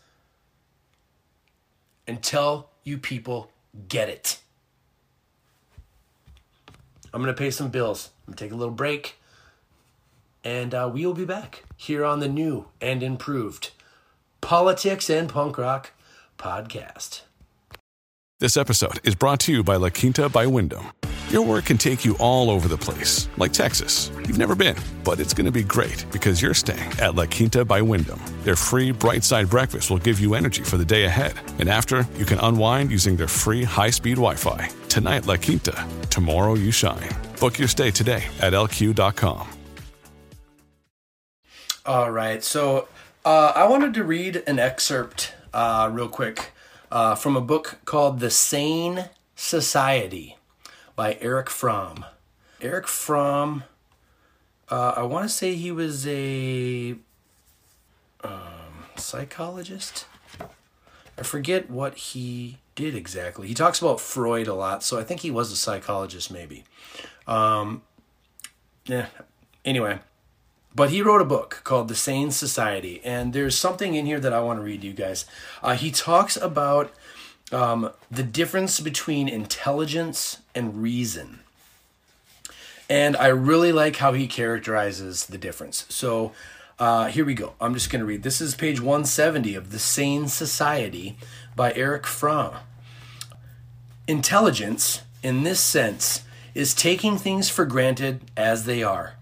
Until 2.09 2.69
you 2.85 2.99
people 2.99 3.51
get 3.89 4.09
it. 4.09 4.41
I'm 7.13 7.23
going 7.23 7.35
to 7.35 7.39
pay 7.39 7.51
some 7.51 7.69
bills. 7.69 8.11
I'm 8.27 8.33
going 8.33 8.37
to 8.37 8.45
take 8.45 8.53
a 8.53 8.57
little 8.57 8.75
break. 8.75 9.17
And 10.43 10.75
uh, 10.75 10.91
we 10.93 11.07
will 11.07 11.15
be 11.15 11.25
back 11.25 11.65
here 11.77 12.05
on 12.05 12.21
the 12.21 12.29
new 12.29 12.67
and 12.81 13.03
improved 13.03 13.71
Politics 14.41 15.09
and 15.09 15.29
Punk 15.29 15.57
Rock 15.57 15.93
podcast. 16.39 17.23
This 18.41 18.57
episode 18.57 19.01
is 19.05 19.15
brought 19.15 19.41
to 19.41 19.53
you 19.53 19.63
by 19.63 19.77
La 19.77 19.89
Quinta 19.89 20.29
by 20.29 20.47
Wyndham. 20.47 20.87
Your 21.31 21.43
work 21.43 21.65
can 21.65 21.79
take 21.79 22.05
you 22.05 22.15
all 22.19 22.51
over 22.51 22.69
the 22.69 22.77
place, 22.77 23.29
like 23.39 23.53
Texas. 23.53 24.11
You've 24.27 24.37
never 24.37 24.55
been, 24.55 24.77
but 25.05 25.21
it's 25.21 25.33
going 25.33 25.47
to 25.47 25.51
be 25.51 25.65
great 25.65 26.05
because 26.13 26.43
you're 26.43 26.53
staying 26.55 26.93
at 27.01 27.15
La 27.15 27.25
Quinta 27.25 27.65
by 27.65 27.81
Wyndham. 27.81 28.21
Their 28.43 28.57
free 28.57 28.93
bright 28.93 29.25
side 29.25 29.49
breakfast 29.49 29.91
will 29.91 29.99
give 29.99 30.21
you 30.21 30.35
energy 30.35 30.63
for 30.63 30.77
the 30.77 30.85
day 30.85 31.05
ahead. 31.05 31.33
And 31.59 31.71
after, 31.71 32.07
you 32.19 32.27
can 32.27 32.39
unwind 32.41 32.91
using 32.91 33.17
their 33.17 33.27
free 33.27 33.65
high 33.65 33.89
speed 33.89 34.17
Wi 34.17 34.35
Fi. 34.35 34.69
Tonight, 34.91 35.25
La 35.27 35.37
Quinta. 35.37 35.87
Tomorrow, 36.11 36.55
you 36.55 36.71
shine. 36.71 37.09
Book 37.41 37.59
your 37.59 37.69
stay 37.69 37.91
today 37.91 38.25
at 38.41 38.53
lq.com. 38.53 39.49
All 41.87 42.11
right. 42.11 42.45
So 42.45 42.87
uh, 43.25 43.53
I 43.57 43.67
wanted 43.67 43.95
to 43.95 44.05
read 44.05 44.43
an 44.47 44.59
excerpt 44.59 45.33
uh, 45.55 45.89
real 45.91 46.09
quick 46.09 46.53
uh, 46.93 47.15
from 47.15 47.35
a 47.35 47.41
book 47.41 47.79
called 47.87 48.21
The 48.21 48.31
Sane 48.31 49.09
Society 49.35 50.37
by 50.97 51.19
Erich 51.21 51.51
Fromm. 51.51 52.05
Erich 52.61 52.89
Fromm, 52.89 53.65
uh, 54.69 54.95
I 54.97 55.03
want 55.03 55.25
to 55.25 55.29
say 55.29 55.55
he 55.55 55.71
was 55.71 56.07
a 56.07 56.97
um, 58.23 58.87
psychologist. 58.97 60.07
I 61.19 61.23
forget 61.23 61.71
what 61.71 61.95
he 61.95 62.59
did 62.75 62.95
exactly. 62.95 63.47
He 63.47 63.55
talks 63.55 63.81
about 63.81 64.01
Freud 64.01 64.49
a 64.49 64.55
lot, 64.55 64.83
so 64.83 64.99
I 64.99 65.05
think 65.05 65.21
he 65.21 65.31
was 65.31 65.53
a 65.53 65.57
psychologist, 65.57 66.31
maybe. 66.31 66.65
Um, 67.27 67.83
yeah. 68.87 69.07
Anyway, 69.65 70.01
but 70.75 70.91
he 70.91 71.03
wrote 71.03 71.21
a 71.21 71.27
book 71.27 71.61
called 71.65 71.89
The 71.89 71.95
Sane 71.95 72.31
Society, 72.33 73.01
and 73.05 73.33
there's 73.33 73.57
something 73.57 73.95
in 73.95 74.07
here 74.07 74.19
that 74.19 74.33
I 74.33 74.41
want 74.41 74.59
to 74.59 74.65
read 74.65 74.81
to 74.81 74.87
you 74.89 74.93
guys. 74.93 75.25
Uh, 75.63 75.75
he 75.75 75.91
talks 75.91 76.37
about 76.37 76.93
um, 77.53 77.91
the 78.11 78.23
difference 78.23 78.81
between 78.81 79.29
intelligence 79.29 80.39
and 80.55 80.83
reason. 80.83 81.41
And 82.89 83.17
I 83.17 83.29
really 83.29 83.73
like 83.73 83.97
how 83.97 84.13
he 84.13 84.27
characterizes 84.27 85.27
the 85.27 85.39
difference. 85.39 85.87
So 85.89 86.33
uh, 86.79 87.07
here 87.07 87.25
we 87.25 87.35
go. 87.35 87.55
I'm 87.61 87.75
just 87.75 87.91
going 87.91 88.01
to 88.01 88.07
read. 88.07 88.23
This 88.23 88.41
is 88.41 88.55
page 88.55 88.81
170 88.81 89.55
of 89.55 89.71
The 89.71 89.79
Sane 89.79 90.29
Society 90.29 91.17
by 91.57 91.73
Erich 91.73 92.07
Fromm. 92.07 92.57
Intelligence, 94.07 95.01
in 95.23 95.45
this 95.45 95.61
sense, 95.61 96.25
is 96.55 96.75
taking 96.75 97.17
things 97.17 97.49
for 97.49 97.65
granted 97.65 98.21
as 98.37 98.65
they 98.65 98.83
are 98.83 99.15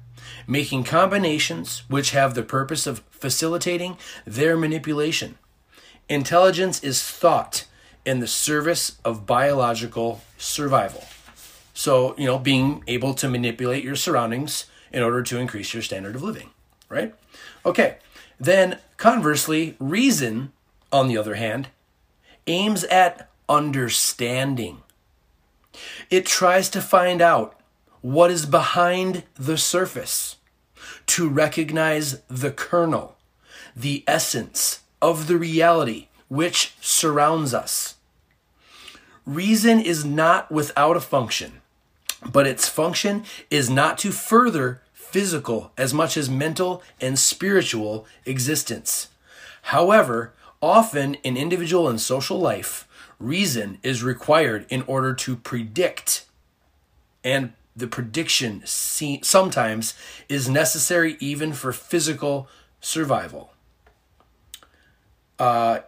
making 0.46 0.84
combinations 0.84 1.82
which 1.88 2.10
have 2.10 2.34
the 2.34 2.42
purpose 2.42 2.86
of 2.86 3.02
facilitating 3.10 3.96
their 4.26 4.56
manipulation. 4.56 5.38
Intelligence 6.08 6.82
is 6.82 7.02
thought 7.02 7.64
in 8.04 8.20
the 8.20 8.26
service 8.26 8.98
of 9.04 9.26
biological 9.26 10.20
survival. 10.36 11.04
So, 11.74 12.14
you 12.18 12.26
know, 12.26 12.38
being 12.38 12.82
able 12.86 13.14
to 13.14 13.28
manipulate 13.28 13.84
your 13.84 13.96
surroundings 13.96 14.66
in 14.92 15.02
order 15.02 15.22
to 15.22 15.38
increase 15.38 15.72
your 15.72 15.82
standard 15.82 16.14
of 16.14 16.22
living, 16.22 16.50
right? 16.88 17.14
Okay, 17.64 17.96
then 18.38 18.78
conversely, 18.96 19.76
reason, 19.78 20.52
on 20.90 21.08
the 21.08 21.16
other 21.16 21.36
hand, 21.36 21.68
aims 22.46 22.84
at 22.84 23.30
understanding. 23.48 24.82
It 26.10 26.26
tries 26.26 26.68
to 26.70 26.80
find 26.80 27.22
out 27.22 27.58
what 28.00 28.30
is 28.30 28.46
behind 28.46 29.22
the 29.34 29.56
surface, 29.56 30.36
to 31.06 31.28
recognize 31.28 32.20
the 32.28 32.50
kernel, 32.50 33.16
the 33.74 34.04
essence 34.06 34.80
of 35.00 35.28
the 35.28 35.36
reality 35.36 36.08
which 36.32 36.72
surrounds 36.80 37.52
us. 37.52 37.96
Reason 39.26 39.78
is 39.78 40.02
not 40.02 40.50
without 40.50 40.96
a 40.96 41.00
function, 41.00 41.60
but 42.24 42.46
its 42.46 42.66
function 42.66 43.24
is 43.50 43.68
not 43.68 43.98
to 43.98 44.10
further 44.10 44.80
physical 44.94 45.72
as 45.76 45.92
much 45.92 46.16
as 46.16 46.30
mental 46.30 46.82
and 47.02 47.18
spiritual 47.18 48.06
existence. 48.24 49.08
However, 49.60 50.32
often 50.62 51.16
in 51.16 51.36
individual 51.36 51.86
and 51.86 52.00
social 52.00 52.38
life, 52.38 52.88
reason 53.20 53.78
is 53.82 54.02
required 54.02 54.64
in 54.70 54.84
order 54.86 55.12
to 55.12 55.36
predict 55.36 56.24
and 57.22 57.52
the 57.76 57.86
prediction 57.86 58.62
sometimes 58.64 59.92
is 60.30 60.48
necessary 60.48 61.18
even 61.20 61.52
for 61.52 61.74
physical 61.74 62.48
survival. 62.80 63.52
Uh, 65.38 65.80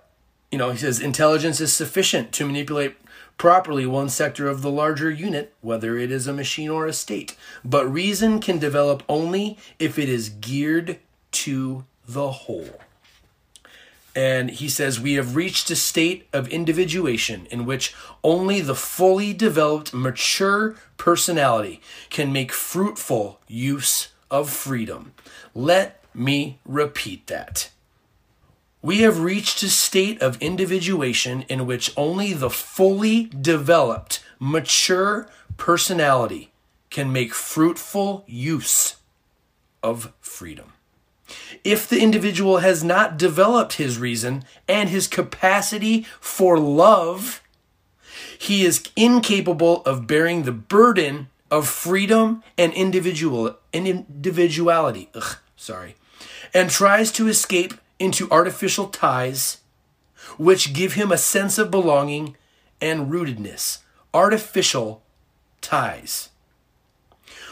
you 0.55 0.59
know, 0.59 0.71
he 0.71 0.79
says 0.79 1.01
intelligence 1.01 1.61
is 1.61 1.73
sufficient 1.73 2.31
to 2.31 2.47
manipulate 2.47 2.95
properly 3.37 3.87
one 3.87 4.09
sector 4.09 4.47
of 4.47 4.63
the 4.63 4.71
larger 4.71 5.11
unit, 5.11 5.53
whether 5.63 5.99
it 5.99 6.13
is 6.13 6.29
a 6.29 6.33
machine 6.33 6.71
or 6.71 6.87
a 6.87 6.93
state. 6.93 7.37
But 7.65 7.93
reason 7.93 8.39
can 8.39 8.61
develop 8.61 9.03
only 9.09 9.59
if 9.81 9.99
it 9.99 10.09
is 10.09 10.29
geared 10.29 11.01
to 11.33 11.85
the 12.07 12.31
whole. 12.31 12.69
And 14.15 14.49
he 14.49 14.69
says, 14.69 15.01
We 15.01 15.15
have 15.15 15.35
reached 15.35 15.73
a 15.73 15.75
state 15.75 16.29
of 16.33 16.47
individuation 16.51 17.47
in 17.47 17.67
which 17.67 17.93
only 18.23 18.61
the 18.61 18.77
fully 18.77 19.33
developed, 19.33 19.93
mature 19.93 20.77
personality 20.99 21.81
can 22.11 22.33
make 22.33 22.53
fruitful 22.53 23.41
use 23.49 24.11
of 24.31 24.51
freedom. 24.51 25.15
Let 25.53 26.01
me 26.15 26.61
repeat 26.65 27.27
that. 27.27 27.71
We 28.85 28.99
have 28.99 29.21
reached 29.21 29.63
a 29.63 29.71
state 29.71 30.21
of 30.21 30.37
individuation 30.43 31.47
in 31.49 31.65
which 31.65 31.91
only 31.97 32.35
the 32.35 32.51
fully 32.51 33.31
developed, 33.41 34.23
mature 34.39 35.27
personality 35.57 36.53
can 36.91 37.11
make 37.11 37.33
fruitful 37.33 38.25
use 38.27 38.97
of 39.83 40.13
freedom. 40.21 40.75
If 41.65 41.89
the 41.89 42.03
individual 42.03 42.59
has 42.59 42.85
not 42.85 43.17
developed 43.17 43.75
his 43.75 43.97
reason 43.97 44.45
and 44.69 44.91
his 44.91 45.09
capacity 45.09 46.05
for 46.21 46.59
love, 46.59 47.43
he 48.39 48.67
is 48.67 48.87
incapable 48.97 49.81
of 49.87 50.07
bearing 50.07 50.43
the 50.43 50.53
burden 50.53 51.31
of 51.51 51.67
freedom 51.67 52.43
and 52.59 52.71
individual 52.75 53.57
and 53.73 53.89
individuality. 53.89 55.09
Ugh, 55.15 55.39
sorry. 55.57 55.97
And 56.53 56.69
tries 56.69 57.11
to 57.13 57.29
escape 57.29 57.73
into 57.99 58.31
artificial 58.31 58.89
ties 58.89 59.59
which 60.37 60.73
give 60.73 60.95
him 60.95 61.13
a 61.13 61.19
sense 61.19 61.59
of 61.59 61.71
belonging 61.71 62.37
and 62.81 63.11
rootedness. 63.11 63.79
Artificial 64.13 65.03
ties. 65.61 66.31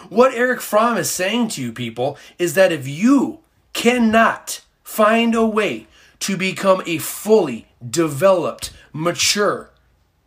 What 0.08 0.34
Erich 0.34 0.60
Fromm 0.60 0.96
is 0.96 1.10
saying 1.10 1.48
to 1.48 1.62
you 1.62 1.72
people 1.72 2.18
is 2.38 2.54
that 2.54 2.72
if 2.72 2.86
you 2.86 3.40
cannot 3.72 4.62
find 4.82 5.34
a 5.34 5.46
way 5.46 5.86
to 6.20 6.36
become 6.36 6.82
a 6.86 6.98
fully 6.98 7.68
developed, 7.88 8.72
mature 8.92 9.70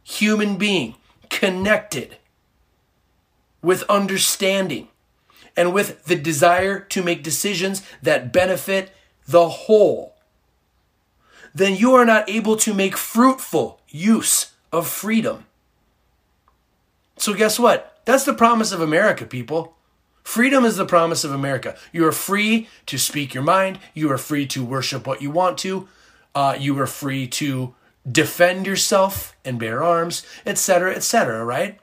human 0.03 0.57
being, 0.57 0.95
connected 1.29 2.17
with 3.61 3.83
understanding 3.83 4.87
and 5.57 5.73
with 5.73 6.05
the 6.05 6.15
desire 6.15 6.79
to 6.79 7.03
make 7.03 7.23
decisions 7.23 7.81
that 8.01 8.31
benefit 8.31 8.94
the 9.27 9.49
whole, 9.49 10.15
then 11.53 11.75
you 11.75 11.93
are 11.95 12.05
not 12.05 12.29
able 12.29 12.55
to 12.57 12.73
make 12.73 12.97
fruitful 12.97 13.79
use 13.89 14.51
of 14.71 14.87
freedom. 14.87 15.45
So, 17.17 17.33
guess 17.33 17.57
what? 17.57 17.99
That's 18.05 18.25
the 18.25 18.33
promise 18.33 18.71
of 18.71 18.81
America, 18.81 19.25
people. 19.25 19.75
Freedom 20.23 20.65
is 20.65 20.75
the 20.75 20.85
promise 20.85 21.23
of 21.23 21.31
America. 21.31 21.75
You 21.93 22.05
are 22.07 22.11
free 22.11 22.67
to 22.87 22.97
speak 22.97 23.33
your 23.33 23.43
mind. 23.43 23.79
You 23.93 24.11
are 24.11 24.17
free 24.17 24.45
to 24.47 24.65
worship 24.65 25.07
what 25.07 25.21
you 25.21 25.31
want 25.31 25.57
to. 25.59 25.87
Uh, 26.33 26.57
you 26.59 26.77
are 26.79 26.87
free 26.87 27.27
to 27.27 27.73
defend 28.09 28.67
yourself 28.67 29.35
and 29.45 29.59
bear 29.59 29.83
arms, 29.83 30.25
etc., 30.45 30.93
etc., 30.95 31.45
right? 31.45 31.79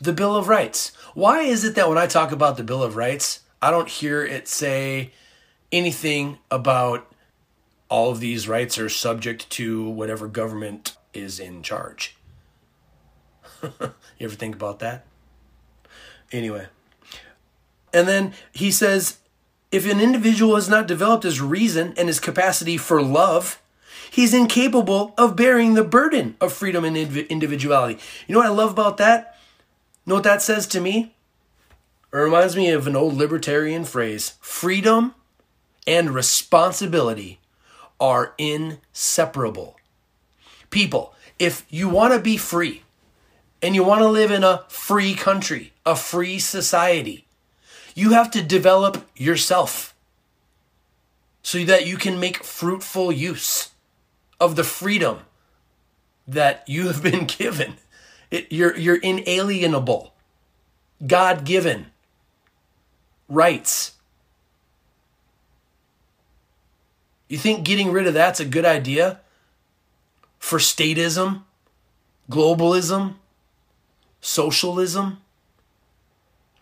The 0.00 0.12
Bill 0.12 0.36
of 0.36 0.48
Rights. 0.48 0.92
Why 1.14 1.40
is 1.40 1.64
it 1.64 1.74
that 1.76 1.88
when 1.88 1.96
I 1.96 2.06
talk 2.06 2.32
about 2.32 2.56
the 2.56 2.64
Bill 2.64 2.82
of 2.82 2.96
Rights, 2.96 3.40
I 3.62 3.70
don't 3.70 3.88
hear 3.88 4.24
it 4.24 4.46
say 4.46 5.12
anything 5.72 6.38
about 6.50 7.12
all 7.88 8.10
of 8.10 8.20
these 8.20 8.48
rights 8.48 8.78
are 8.78 8.88
subject 8.88 9.48
to 9.50 9.88
whatever 9.88 10.28
government 10.28 10.96
is 11.14 11.38
in 11.38 11.62
charge? 11.62 12.16
you 13.62 13.92
ever 14.20 14.34
think 14.34 14.54
about 14.54 14.78
that? 14.80 15.06
Anyway. 16.32 16.66
And 17.92 18.06
then 18.06 18.34
he 18.52 18.70
says 18.70 19.18
if 19.72 19.90
an 19.90 20.00
individual 20.00 20.54
has 20.54 20.68
not 20.68 20.86
developed 20.86 21.24
his 21.24 21.40
reason 21.40 21.92
and 21.96 22.08
his 22.08 22.20
capacity 22.20 22.76
for 22.76 23.02
love, 23.02 23.60
he's 24.10 24.32
incapable 24.32 25.14
of 25.18 25.36
bearing 25.36 25.74
the 25.74 25.84
burden 25.84 26.36
of 26.40 26.52
freedom 26.52 26.84
and 26.84 26.96
individuality. 26.96 28.00
You 28.26 28.34
know 28.34 28.40
what 28.40 28.48
I 28.48 28.52
love 28.52 28.70
about 28.70 28.96
that? 28.98 29.36
You 30.04 30.10
know 30.10 30.14
what 30.16 30.24
that 30.24 30.42
says 30.42 30.66
to 30.68 30.80
me? 30.80 31.14
It 32.12 32.16
reminds 32.16 32.56
me 32.56 32.70
of 32.70 32.86
an 32.86 32.96
old 32.96 33.14
libertarian 33.14 33.84
phrase 33.84 34.34
freedom 34.40 35.14
and 35.86 36.14
responsibility 36.14 37.38
are 38.00 38.34
inseparable. 38.38 39.76
People, 40.70 41.14
if 41.38 41.64
you 41.70 41.88
want 41.88 42.12
to 42.12 42.18
be 42.18 42.36
free 42.36 42.82
and 43.62 43.74
you 43.74 43.84
want 43.84 44.00
to 44.00 44.08
live 44.08 44.30
in 44.30 44.44
a 44.44 44.64
free 44.68 45.14
country, 45.14 45.72
a 45.84 45.96
free 45.96 46.38
society, 46.38 47.26
you 47.94 48.10
have 48.10 48.30
to 48.32 48.42
develop 48.42 49.08
yourself 49.16 49.94
so 51.42 51.64
that 51.64 51.86
you 51.86 51.96
can 51.96 52.18
make 52.18 52.44
fruitful 52.44 53.12
use 53.12 53.70
of 54.40 54.56
the 54.56 54.64
freedom 54.64 55.20
that 56.26 56.64
you 56.66 56.88
have 56.88 57.02
been 57.02 57.24
given. 57.38 57.76
It, 58.30 58.50
you're, 58.50 58.76
you're 58.76 58.96
inalienable, 58.96 60.12
God 61.06 61.44
given 61.44 61.86
rights. 63.28 63.92
You 67.28 67.38
think 67.38 67.64
getting 67.64 67.90
rid 67.90 68.06
of 68.06 68.14
that's 68.14 68.40
a 68.40 68.44
good 68.44 68.64
idea 68.64 69.20
for 70.38 70.58
statism, 70.58 71.42
globalism, 72.30 73.14
socialism? 74.20 75.18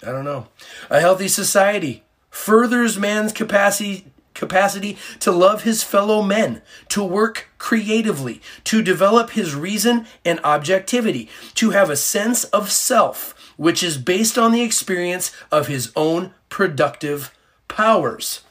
I 0.02 0.06
don't 0.06 0.24
know. 0.24 0.48
A 0.90 1.00
healthy 1.00 1.28
society 1.28 2.02
furthers 2.30 2.98
man's 2.98 3.32
capacity 3.32 4.06
capacity 4.34 4.98
to 5.20 5.30
love 5.30 5.62
his 5.62 5.84
fellow 5.84 6.20
men, 6.20 6.60
to 6.88 7.04
work 7.04 7.48
creatively, 7.56 8.42
to 8.64 8.82
develop 8.82 9.30
his 9.30 9.54
reason 9.54 10.06
and 10.24 10.40
objectivity, 10.42 11.28
to 11.54 11.70
have 11.70 11.88
a 11.88 11.96
sense 11.96 12.42
of 12.44 12.70
self, 12.70 13.52
which 13.56 13.82
is 13.82 13.96
based 13.96 14.36
on 14.36 14.50
the 14.50 14.62
experience 14.62 15.30
of 15.52 15.68
his 15.68 15.92
own 15.94 16.34
productive 16.48 17.32
powers. 17.68 18.42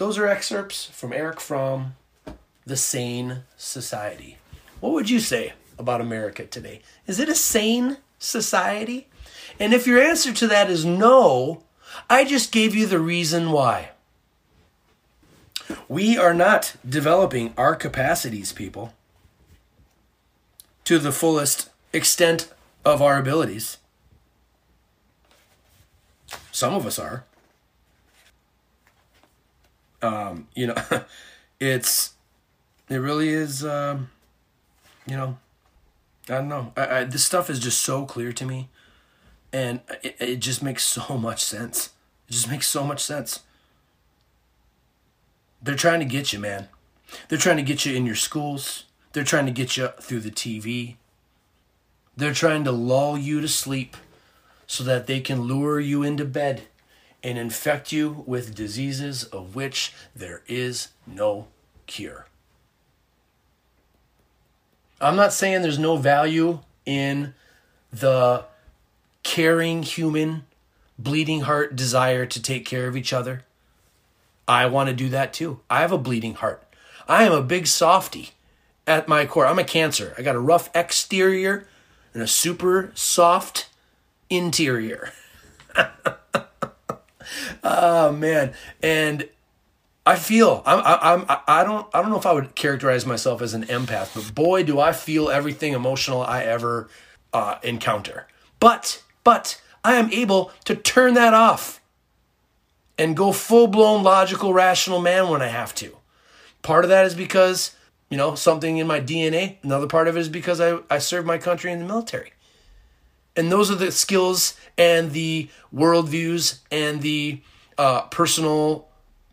Those 0.00 0.16
are 0.16 0.26
excerpts 0.26 0.86
from 0.86 1.12
Erich 1.12 1.40
Fromm, 1.40 1.94
The 2.64 2.78
Sane 2.78 3.42
Society. 3.58 4.38
What 4.80 4.94
would 4.94 5.10
you 5.10 5.20
say 5.20 5.52
about 5.78 6.00
America 6.00 6.46
today? 6.46 6.80
Is 7.06 7.20
it 7.20 7.28
a 7.28 7.34
sane 7.34 7.98
society? 8.18 9.08
And 9.58 9.74
if 9.74 9.86
your 9.86 10.00
answer 10.00 10.32
to 10.32 10.46
that 10.46 10.70
is 10.70 10.86
no, 10.86 11.64
I 12.08 12.24
just 12.24 12.50
gave 12.50 12.74
you 12.74 12.86
the 12.86 12.98
reason 12.98 13.50
why. 13.50 13.90
We 15.86 16.16
are 16.16 16.32
not 16.32 16.76
developing 16.88 17.52
our 17.58 17.76
capacities, 17.76 18.54
people, 18.54 18.94
to 20.84 20.98
the 20.98 21.12
fullest 21.12 21.68
extent 21.92 22.50
of 22.86 23.02
our 23.02 23.18
abilities. 23.18 23.76
Some 26.52 26.72
of 26.72 26.86
us 26.86 26.98
are. 26.98 27.24
Um, 30.02 30.48
you 30.54 30.68
know, 30.68 30.76
it's 31.60 32.14
it 32.88 32.96
really 32.96 33.28
is. 33.28 33.64
Um, 33.64 34.10
you 35.06 35.16
know, 35.16 35.38
I 36.28 36.34
don't 36.34 36.48
know. 36.48 36.72
I, 36.76 36.98
I, 36.98 37.04
this 37.04 37.24
stuff 37.24 37.50
is 37.50 37.58
just 37.58 37.80
so 37.80 38.04
clear 38.04 38.32
to 38.32 38.44
me, 38.44 38.68
and 39.52 39.80
it, 40.02 40.16
it 40.18 40.36
just 40.36 40.62
makes 40.62 40.84
so 40.84 41.16
much 41.18 41.42
sense. 41.44 41.90
It 42.28 42.32
just 42.32 42.50
makes 42.50 42.68
so 42.68 42.84
much 42.84 43.02
sense. 43.02 43.40
They're 45.62 45.74
trying 45.74 46.00
to 46.00 46.06
get 46.06 46.32
you, 46.32 46.38
man. 46.38 46.68
They're 47.28 47.38
trying 47.38 47.56
to 47.56 47.62
get 47.62 47.84
you 47.84 47.94
in 47.94 48.06
your 48.06 48.14
schools. 48.14 48.84
They're 49.12 49.24
trying 49.24 49.46
to 49.46 49.52
get 49.52 49.76
you 49.76 49.88
through 50.00 50.20
the 50.20 50.30
TV. 50.30 50.96
They're 52.16 52.32
trying 52.32 52.64
to 52.64 52.72
lull 52.72 53.18
you 53.18 53.40
to 53.40 53.48
sleep 53.48 53.96
so 54.66 54.84
that 54.84 55.06
they 55.06 55.20
can 55.20 55.42
lure 55.42 55.80
you 55.80 56.02
into 56.02 56.24
bed 56.24 56.62
and 57.22 57.38
infect 57.38 57.92
you 57.92 58.24
with 58.26 58.54
diseases 58.54 59.24
of 59.24 59.54
which 59.54 59.92
there 60.14 60.42
is 60.46 60.88
no 61.06 61.48
cure. 61.86 62.26
I'm 65.00 65.16
not 65.16 65.32
saying 65.32 65.62
there's 65.62 65.78
no 65.78 65.96
value 65.96 66.60
in 66.84 67.34
the 67.92 68.44
caring 69.22 69.82
human 69.82 70.44
bleeding 70.98 71.42
heart 71.42 71.74
desire 71.74 72.26
to 72.26 72.42
take 72.42 72.66
care 72.66 72.86
of 72.86 72.96
each 72.96 73.12
other. 73.12 73.44
I 74.46 74.66
want 74.66 74.88
to 74.88 74.94
do 74.94 75.08
that 75.10 75.32
too. 75.32 75.60
I 75.70 75.80
have 75.80 75.92
a 75.92 75.98
bleeding 75.98 76.34
heart. 76.34 76.62
I 77.08 77.24
am 77.24 77.32
a 77.32 77.42
big 77.42 77.66
softy 77.66 78.30
at 78.86 79.08
my 79.08 79.26
core. 79.26 79.46
I'm 79.46 79.58
a 79.58 79.64
cancer. 79.64 80.14
I 80.18 80.22
got 80.22 80.36
a 80.36 80.40
rough 80.40 80.70
exterior 80.74 81.66
and 82.12 82.22
a 82.22 82.26
super 82.26 82.92
soft 82.94 83.68
interior. 84.28 85.12
oh 87.62 88.12
man, 88.12 88.52
and 88.82 89.28
I 90.06 90.16
feel 90.16 90.62
I'm 90.66 90.80
I'm 90.84 91.38
I 91.46 91.64
don't 91.64 91.86
I 91.94 92.02
don't 92.02 92.10
know 92.10 92.18
if 92.18 92.26
I 92.26 92.32
would 92.32 92.54
characterize 92.54 93.06
myself 93.06 93.42
as 93.42 93.54
an 93.54 93.64
empath, 93.64 94.14
but 94.14 94.34
boy, 94.34 94.62
do 94.62 94.80
I 94.80 94.92
feel 94.92 95.30
everything 95.30 95.72
emotional 95.72 96.22
I 96.22 96.44
ever 96.44 96.88
uh, 97.32 97.56
encounter. 97.62 98.26
But 98.58 99.02
but 99.24 99.60
I 99.84 99.94
am 99.94 100.10
able 100.12 100.50
to 100.64 100.74
turn 100.74 101.14
that 101.14 101.34
off 101.34 101.80
and 102.98 103.16
go 103.16 103.32
full 103.32 103.66
blown 103.66 104.02
logical, 104.02 104.52
rational 104.52 105.00
man 105.00 105.28
when 105.28 105.42
I 105.42 105.48
have 105.48 105.74
to. 105.76 105.96
Part 106.62 106.84
of 106.84 106.90
that 106.90 107.06
is 107.06 107.14
because, 107.14 107.74
you 108.10 108.18
know, 108.18 108.34
something 108.34 108.76
in 108.76 108.86
my 108.86 109.00
DNA. 109.00 109.56
Another 109.62 109.86
part 109.86 110.06
of 110.06 110.16
it 110.16 110.20
is 110.20 110.28
because 110.28 110.60
I, 110.60 110.78
I 110.90 110.98
served 110.98 111.26
my 111.26 111.38
country 111.38 111.72
in 111.72 111.78
the 111.78 111.86
military. 111.86 112.32
And 113.36 113.50
those 113.50 113.70
are 113.70 113.76
the 113.76 113.92
skills 113.92 114.56
and 114.76 115.12
the 115.12 115.48
worldviews 115.74 116.58
and 116.70 117.00
the 117.00 117.40
uh, 117.78 118.02
personal 118.02 118.88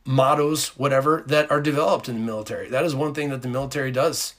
mottos, 0.06 0.78
whatever, 0.78 1.24
that 1.28 1.52
are 1.52 1.62
developed 1.62 2.08
in 2.08 2.16
the 2.16 2.26
military. 2.26 2.70
That 2.70 2.86
is 2.86 2.96
one 2.96 3.14
thing 3.14 3.30
that 3.30 3.42
the 3.42 3.48
military 3.50 3.92
does 3.92 4.36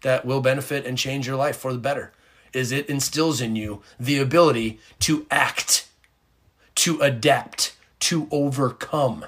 that 0.00 0.24
will 0.24 0.40
benefit 0.40 0.84
and 0.84 0.98
change 0.98 1.26
your 1.26 1.36
life 1.36 1.56
for 1.56 1.72
the 1.72 1.78
better 1.78 2.12
is 2.52 2.72
it 2.72 2.88
instills 2.88 3.40
in 3.40 3.56
you 3.56 3.82
the 3.98 4.18
ability 4.18 4.78
to 5.00 5.26
act, 5.30 5.88
to 6.74 7.00
adapt, 7.00 7.76
to 8.00 8.28
overcome, 8.30 9.24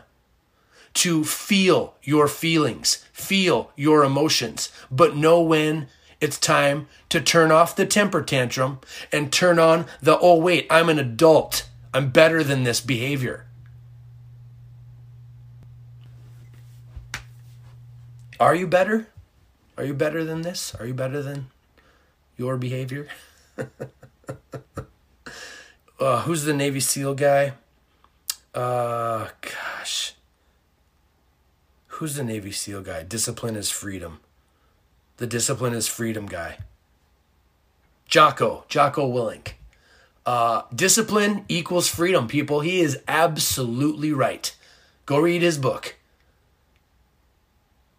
to 0.95 1.25
feel 1.25 1.95
your 2.03 2.29
feelings, 2.29 3.05
feel 3.13 3.73
your 3.77 4.05
emotions, 4.05 4.71
but 4.91 5.17
know 5.17 5.41
when 5.41 5.89
it's 6.21 6.39
time 6.39 6.87
to 7.15 7.21
turn 7.21 7.53
off 7.53 7.77
the 7.77 7.87
temper 7.87 8.23
tantrum 8.23 8.81
and 9.13 9.33
turn 9.33 9.61
on 9.61 9.87
the, 10.03 10.19
oh, 10.19 10.35
wait, 10.37 10.67
I'm 10.69 10.89
an 10.89 10.99
adult. 10.99 11.69
I'm 11.95 12.11
better 12.11 12.43
than 12.43 12.65
this 12.65 12.81
behavior. 12.81 13.47
Are 18.41 18.57
you 18.57 18.67
better? 18.67 19.07
Are 19.79 19.85
you 19.85 19.95
better 19.95 20.25
than 20.25 20.43
this? 20.43 20.75
Are 20.75 20.87
you 20.87 20.95
better 20.95 21.23
than 21.23 21.47
your 22.37 22.57
behavior. 22.57 23.07
uh, 26.01 26.23
who's 26.23 26.43
the 26.43 26.53
Navy 26.53 26.81
SEAL 26.81 27.15
guy? 27.15 27.53
Uh, 28.53 29.29
gosh. 29.41 30.15
Who's 31.87 32.17
the 32.17 32.25
Navy 32.25 32.51
SEAL 32.51 32.83
guy? 32.83 33.05
Discipline 33.05 33.55
is 33.55 33.71
freedom. 33.71 34.19
The 35.19 35.29
discipline 35.29 35.75
is 35.75 35.87
freedom 35.87 36.27
guy. 36.27 36.59
Jocko, 38.07 38.65
Jocko 38.69 39.11
Willink. 39.11 39.53
Uh, 40.27 40.63
discipline 40.75 41.45
equals 41.49 41.89
freedom, 41.89 42.29
people. 42.29 42.61
He 42.61 42.81
is 42.81 42.99
absolutely 43.07 44.13
right. 44.13 44.55
Go 45.07 45.19
read 45.19 45.43
his 45.43 45.59
book. 45.59 45.97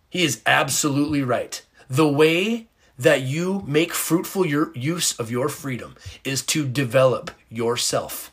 He 0.09 0.23
is 0.23 0.41
absolutely 0.45 1.21
right. 1.21 1.61
The 1.89 2.07
way 2.07 2.67
that 2.97 3.21
you 3.21 3.63
make 3.67 3.93
fruitful 3.93 4.45
your 4.45 4.71
use 4.75 5.19
of 5.19 5.29
your 5.29 5.49
freedom 5.49 5.95
is 6.23 6.41
to 6.43 6.65
develop 6.65 7.31
yourself, 7.49 8.31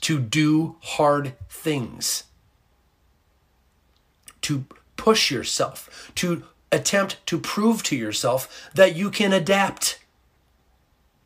to 0.00 0.18
do 0.18 0.76
hard 0.82 1.34
things, 1.48 2.24
to 4.42 4.66
push 4.96 5.30
yourself, 5.30 6.12
to 6.16 6.44
attempt 6.70 7.24
to 7.26 7.38
prove 7.38 7.82
to 7.84 7.96
yourself 7.96 8.70
that 8.74 8.94
you 8.94 9.10
can 9.10 9.32
adapt 9.32 9.98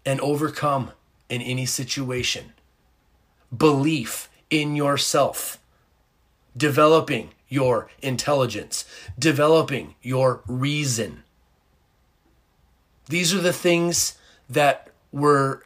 and 0.05 0.21
overcome 0.21 0.91
in 1.29 1.41
any 1.41 1.67
situation. 1.67 2.53
Belief 3.57 4.29
in 4.51 4.77
yourself, 4.77 5.59
developing 6.57 7.31
your 7.49 7.91
intelligence, 8.01 8.85
developing 9.19 9.95
your 10.03 10.43
reason. 10.47 11.23
These 13.09 13.35
are 13.35 13.41
the 13.41 13.53
things 13.53 14.17
that 14.49 14.89
were 15.13 15.63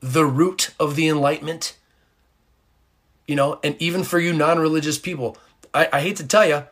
the 0.00 0.24
root 0.24 0.74
of 0.78 0.96
the 0.96 1.08
Enlightenment. 1.08 1.76
You 3.26 3.36
know, 3.36 3.60
and 3.62 3.76
even 3.78 4.04
for 4.04 4.18
you 4.18 4.32
non 4.32 4.58
religious 4.58 4.98
people, 4.98 5.36
I, 5.74 5.88
I 5.92 6.00
hate 6.00 6.16
to 6.16 6.26
tell 6.26 6.46
you, 6.46 6.64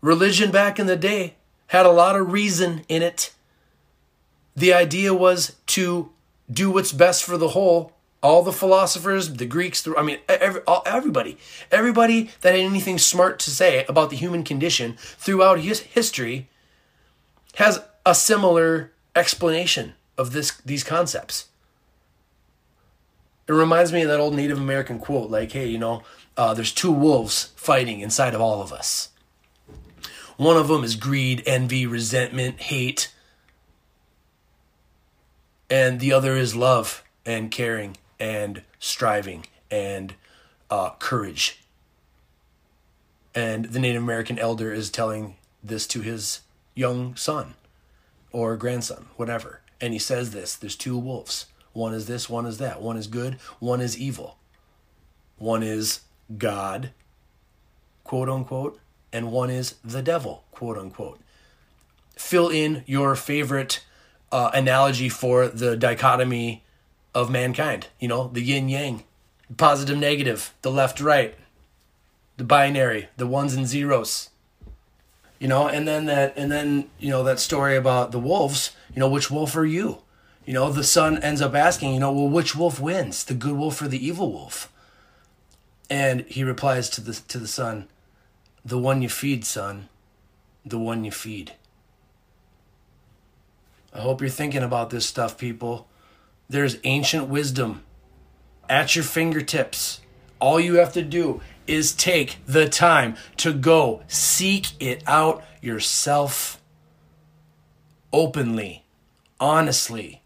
religion 0.00 0.50
back 0.50 0.78
in 0.78 0.86
the 0.86 0.96
day 0.96 1.34
had 1.68 1.84
a 1.86 1.90
lot 1.90 2.16
of 2.16 2.32
reason 2.32 2.84
in 2.88 3.02
it. 3.02 3.32
The 4.58 4.72
idea 4.72 5.14
was 5.14 5.54
to 5.78 6.10
do 6.50 6.72
what's 6.72 6.92
best 6.92 7.22
for 7.22 7.38
the 7.38 7.50
whole. 7.50 7.92
All 8.20 8.42
the 8.42 8.52
philosophers, 8.52 9.34
the 9.34 9.46
Greeks, 9.46 9.86
I 9.96 10.02
mean, 10.02 10.18
every, 10.28 10.62
all, 10.66 10.82
everybody, 10.84 11.38
everybody 11.70 12.30
that 12.40 12.56
had 12.56 12.64
anything 12.64 12.98
smart 12.98 13.38
to 13.40 13.52
say 13.52 13.84
about 13.88 14.10
the 14.10 14.16
human 14.16 14.42
condition 14.42 14.96
throughout 14.98 15.60
his 15.60 15.78
history 15.80 16.48
has 17.54 17.80
a 18.04 18.16
similar 18.16 18.90
explanation 19.14 19.94
of 20.16 20.32
this 20.32 20.60
these 20.64 20.82
concepts. 20.82 21.46
It 23.46 23.52
reminds 23.52 23.92
me 23.92 24.02
of 24.02 24.08
that 24.08 24.18
old 24.18 24.34
Native 24.34 24.58
American 24.58 24.98
quote, 24.98 25.30
like, 25.30 25.52
"Hey, 25.52 25.68
you 25.68 25.78
know, 25.78 26.02
uh, 26.36 26.52
there's 26.52 26.72
two 26.72 26.90
wolves 26.90 27.50
fighting 27.54 28.00
inside 28.00 28.34
of 28.34 28.40
all 28.40 28.60
of 28.60 28.72
us." 28.72 29.10
One 30.36 30.56
of 30.56 30.66
them 30.66 30.82
is 30.82 30.96
greed, 30.96 31.44
envy, 31.46 31.86
resentment, 31.86 32.62
hate. 32.62 33.12
And 35.70 36.00
the 36.00 36.12
other 36.12 36.36
is 36.36 36.56
love 36.56 37.04
and 37.26 37.50
caring 37.50 37.96
and 38.18 38.62
striving 38.78 39.46
and 39.70 40.14
uh, 40.70 40.90
courage. 40.98 41.62
And 43.34 43.66
the 43.66 43.78
Native 43.78 44.02
American 44.02 44.38
elder 44.38 44.72
is 44.72 44.90
telling 44.90 45.36
this 45.62 45.86
to 45.88 46.00
his 46.00 46.40
young 46.74 47.16
son 47.16 47.54
or 48.32 48.56
grandson, 48.56 49.06
whatever. 49.16 49.60
And 49.80 49.92
he 49.92 49.98
says 49.98 50.30
this 50.30 50.56
there's 50.56 50.76
two 50.76 50.96
wolves. 50.96 51.46
One 51.72 51.94
is 51.94 52.06
this, 52.06 52.28
one 52.28 52.46
is 52.46 52.58
that. 52.58 52.80
One 52.80 52.96
is 52.96 53.06
good, 53.06 53.34
one 53.60 53.80
is 53.80 53.98
evil. 53.98 54.38
One 55.36 55.62
is 55.62 56.00
God, 56.36 56.90
quote 58.02 58.28
unquote, 58.28 58.80
and 59.12 59.30
one 59.30 59.50
is 59.50 59.76
the 59.84 60.02
devil, 60.02 60.44
quote 60.50 60.76
unquote. 60.76 61.20
Fill 62.16 62.48
in 62.48 62.82
your 62.86 63.14
favorite 63.14 63.84
uh, 64.30 64.50
analogy 64.54 65.08
for 65.08 65.48
the 65.48 65.76
dichotomy 65.76 66.64
of 67.14 67.30
mankind. 67.30 67.88
You 67.98 68.08
know, 68.08 68.28
the 68.28 68.42
yin 68.42 68.68
yang, 68.68 69.04
positive 69.56 69.98
negative, 69.98 70.54
the 70.62 70.70
left 70.70 71.00
right, 71.00 71.34
the 72.36 72.44
binary, 72.44 73.08
the 73.16 73.26
ones 73.26 73.54
and 73.54 73.66
zeros. 73.66 74.30
You 75.38 75.48
know, 75.48 75.68
and 75.68 75.86
then 75.86 76.06
that, 76.06 76.34
and 76.36 76.50
then 76.50 76.90
you 76.98 77.10
know 77.10 77.22
that 77.24 77.38
story 77.38 77.76
about 77.76 78.12
the 78.12 78.18
wolves. 78.18 78.72
You 78.94 79.00
know, 79.00 79.08
which 79.08 79.30
wolf 79.30 79.56
are 79.56 79.66
you? 79.66 79.98
You 80.44 80.54
know, 80.54 80.72
the 80.72 80.82
son 80.82 81.18
ends 81.18 81.42
up 81.42 81.54
asking, 81.54 81.92
you 81.92 82.00
know, 82.00 82.10
well, 82.10 82.28
which 82.28 82.56
wolf 82.56 82.80
wins, 82.80 83.22
the 83.22 83.34
good 83.34 83.52
wolf 83.52 83.82
or 83.82 83.88
the 83.88 84.04
evil 84.04 84.32
wolf? 84.32 84.72
And 85.90 86.22
he 86.22 86.42
replies 86.42 86.88
to 86.90 87.00
the 87.00 87.12
to 87.12 87.38
the 87.38 87.46
son, 87.46 87.86
the 88.64 88.78
one 88.78 89.02
you 89.02 89.08
feed, 89.08 89.44
son. 89.44 89.88
The 90.64 90.78
one 90.78 91.04
you 91.04 91.10
feed. 91.10 91.52
I 93.92 94.00
hope 94.00 94.20
you're 94.20 94.30
thinking 94.30 94.62
about 94.62 94.90
this 94.90 95.06
stuff, 95.06 95.38
people. 95.38 95.88
There's 96.48 96.78
ancient 96.84 97.28
wisdom 97.28 97.82
at 98.68 98.94
your 98.94 99.04
fingertips. 99.04 100.00
All 100.40 100.60
you 100.60 100.74
have 100.74 100.92
to 100.92 101.02
do 101.02 101.40
is 101.66 101.92
take 101.92 102.38
the 102.46 102.68
time 102.68 103.16
to 103.38 103.52
go 103.52 104.02
seek 104.08 104.70
it 104.80 105.02
out 105.06 105.44
yourself 105.60 106.60
openly, 108.12 108.84
honestly, 109.40 110.22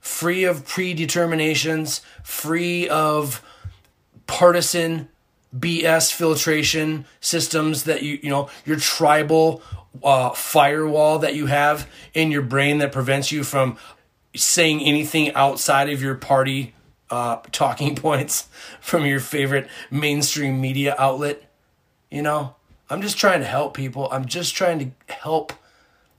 free 0.00 0.44
of 0.44 0.66
predeterminations, 0.66 2.00
free 2.22 2.88
of 2.88 3.42
partisan 4.26 5.08
BS 5.56 6.12
filtration 6.12 7.04
systems 7.20 7.84
that 7.84 8.02
you 8.02 8.18
you 8.22 8.30
know 8.30 8.48
your 8.64 8.78
tribal 8.78 9.62
uh, 10.02 10.30
firewall 10.30 11.18
that 11.20 11.34
you 11.34 11.46
have 11.46 11.88
in 12.14 12.30
your 12.30 12.42
brain 12.42 12.78
that 12.78 12.92
prevents 12.92 13.30
you 13.32 13.44
from 13.44 13.76
saying 14.34 14.80
anything 14.82 15.32
outside 15.34 15.90
of 15.90 16.02
your 16.02 16.14
party 16.14 16.74
uh, 17.10 17.36
talking 17.52 17.94
points 17.94 18.48
from 18.80 19.04
your 19.04 19.20
favorite 19.20 19.68
mainstream 19.90 20.60
media 20.60 20.94
outlet. 20.98 21.42
You 22.10 22.22
know, 22.22 22.56
I'm 22.90 23.02
just 23.02 23.18
trying 23.18 23.40
to 23.40 23.46
help 23.46 23.74
people. 23.74 24.08
I'm 24.10 24.26
just 24.26 24.54
trying 24.54 24.78
to 24.78 25.14
help. 25.14 25.52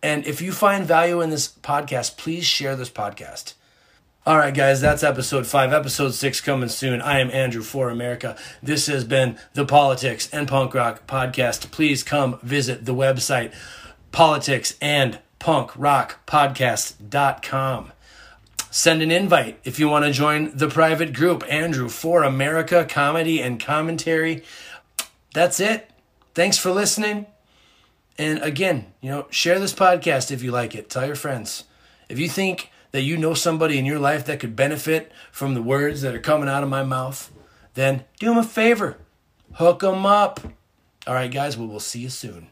And 0.01 0.25
if 0.25 0.41
you 0.41 0.51
find 0.51 0.85
value 0.85 1.21
in 1.21 1.29
this 1.29 1.47
podcast, 1.47 2.17
please 2.17 2.45
share 2.45 2.75
this 2.75 2.89
podcast. 2.89 3.53
All 4.25 4.37
right, 4.37 4.53
guys, 4.53 4.79
that's 4.79 5.03
episode 5.03 5.45
five. 5.45 5.73
Episode 5.73 6.13
six 6.13 6.39
coming 6.39 6.69
soon. 6.69 7.01
I 7.01 7.19
am 7.19 7.29
Andrew 7.31 7.61
for 7.61 7.89
America. 7.89 8.37
This 8.61 8.87
has 8.87 9.03
been 9.03 9.37
the 9.53 9.65
Politics 9.65 10.29
and 10.31 10.47
Punk 10.47 10.73
Rock 10.73 11.05
Podcast. 11.05 11.71
Please 11.71 12.03
come 12.03 12.39
visit 12.41 12.85
the 12.85 12.95
website, 12.95 13.53
politics 14.13 14.77
and 14.79 15.19
punk 15.39 15.71
rock 15.75 16.25
podcast.com. 16.25 17.91
Send 18.71 19.01
an 19.01 19.11
invite 19.11 19.59
if 19.65 19.77
you 19.77 19.89
want 19.89 20.05
to 20.05 20.11
join 20.13 20.55
the 20.55 20.69
private 20.69 21.11
group, 21.11 21.43
Andrew 21.49 21.89
for 21.89 22.23
America 22.23 22.85
Comedy 22.89 23.41
and 23.41 23.59
Commentary. 23.59 24.45
That's 25.33 25.59
it. 25.59 25.91
Thanks 26.33 26.57
for 26.57 26.71
listening. 26.71 27.25
And 28.17 28.41
again, 28.41 28.93
you 29.01 29.09
know, 29.09 29.27
share 29.31 29.59
this 29.59 29.73
podcast 29.73 30.31
if 30.31 30.41
you 30.41 30.51
like 30.51 30.75
it. 30.75 30.89
Tell 30.89 31.05
your 31.05 31.17
friends. 31.17 31.65
If 32.07 32.19
you 32.19 32.29
think 32.29 32.69
that 32.93 33.01
you 33.01 33.17
know 33.17 33.33
somebody 33.33 33.79
in 33.79 33.85
your 33.85 33.99
life 33.99 34.23
that 34.25 34.39
could 34.39 34.55
benefit 34.55 35.11
from 35.31 35.55
the 35.55 35.61
words 35.63 36.01
that 36.01 36.13
are 36.13 36.19
coming 36.19 36.47
out 36.47 36.61
of 36.63 36.69
my 36.69 36.83
mouth, 36.83 37.31
then 37.73 38.05
do 38.19 38.27
them 38.27 38.37
a 38.37 38.43
favor. 38.43 38.97
Hook 39.55 39.79
them 39.79 40.05
up. 40.05 40.39
All 41.07 41.15
right, 41.15 41.31
guys, 41.31 41.57
we 41.57 41.65
will 41.65 41.79
see 41.79 41.99
you 41.99 42.09
soon. 42.09 42.41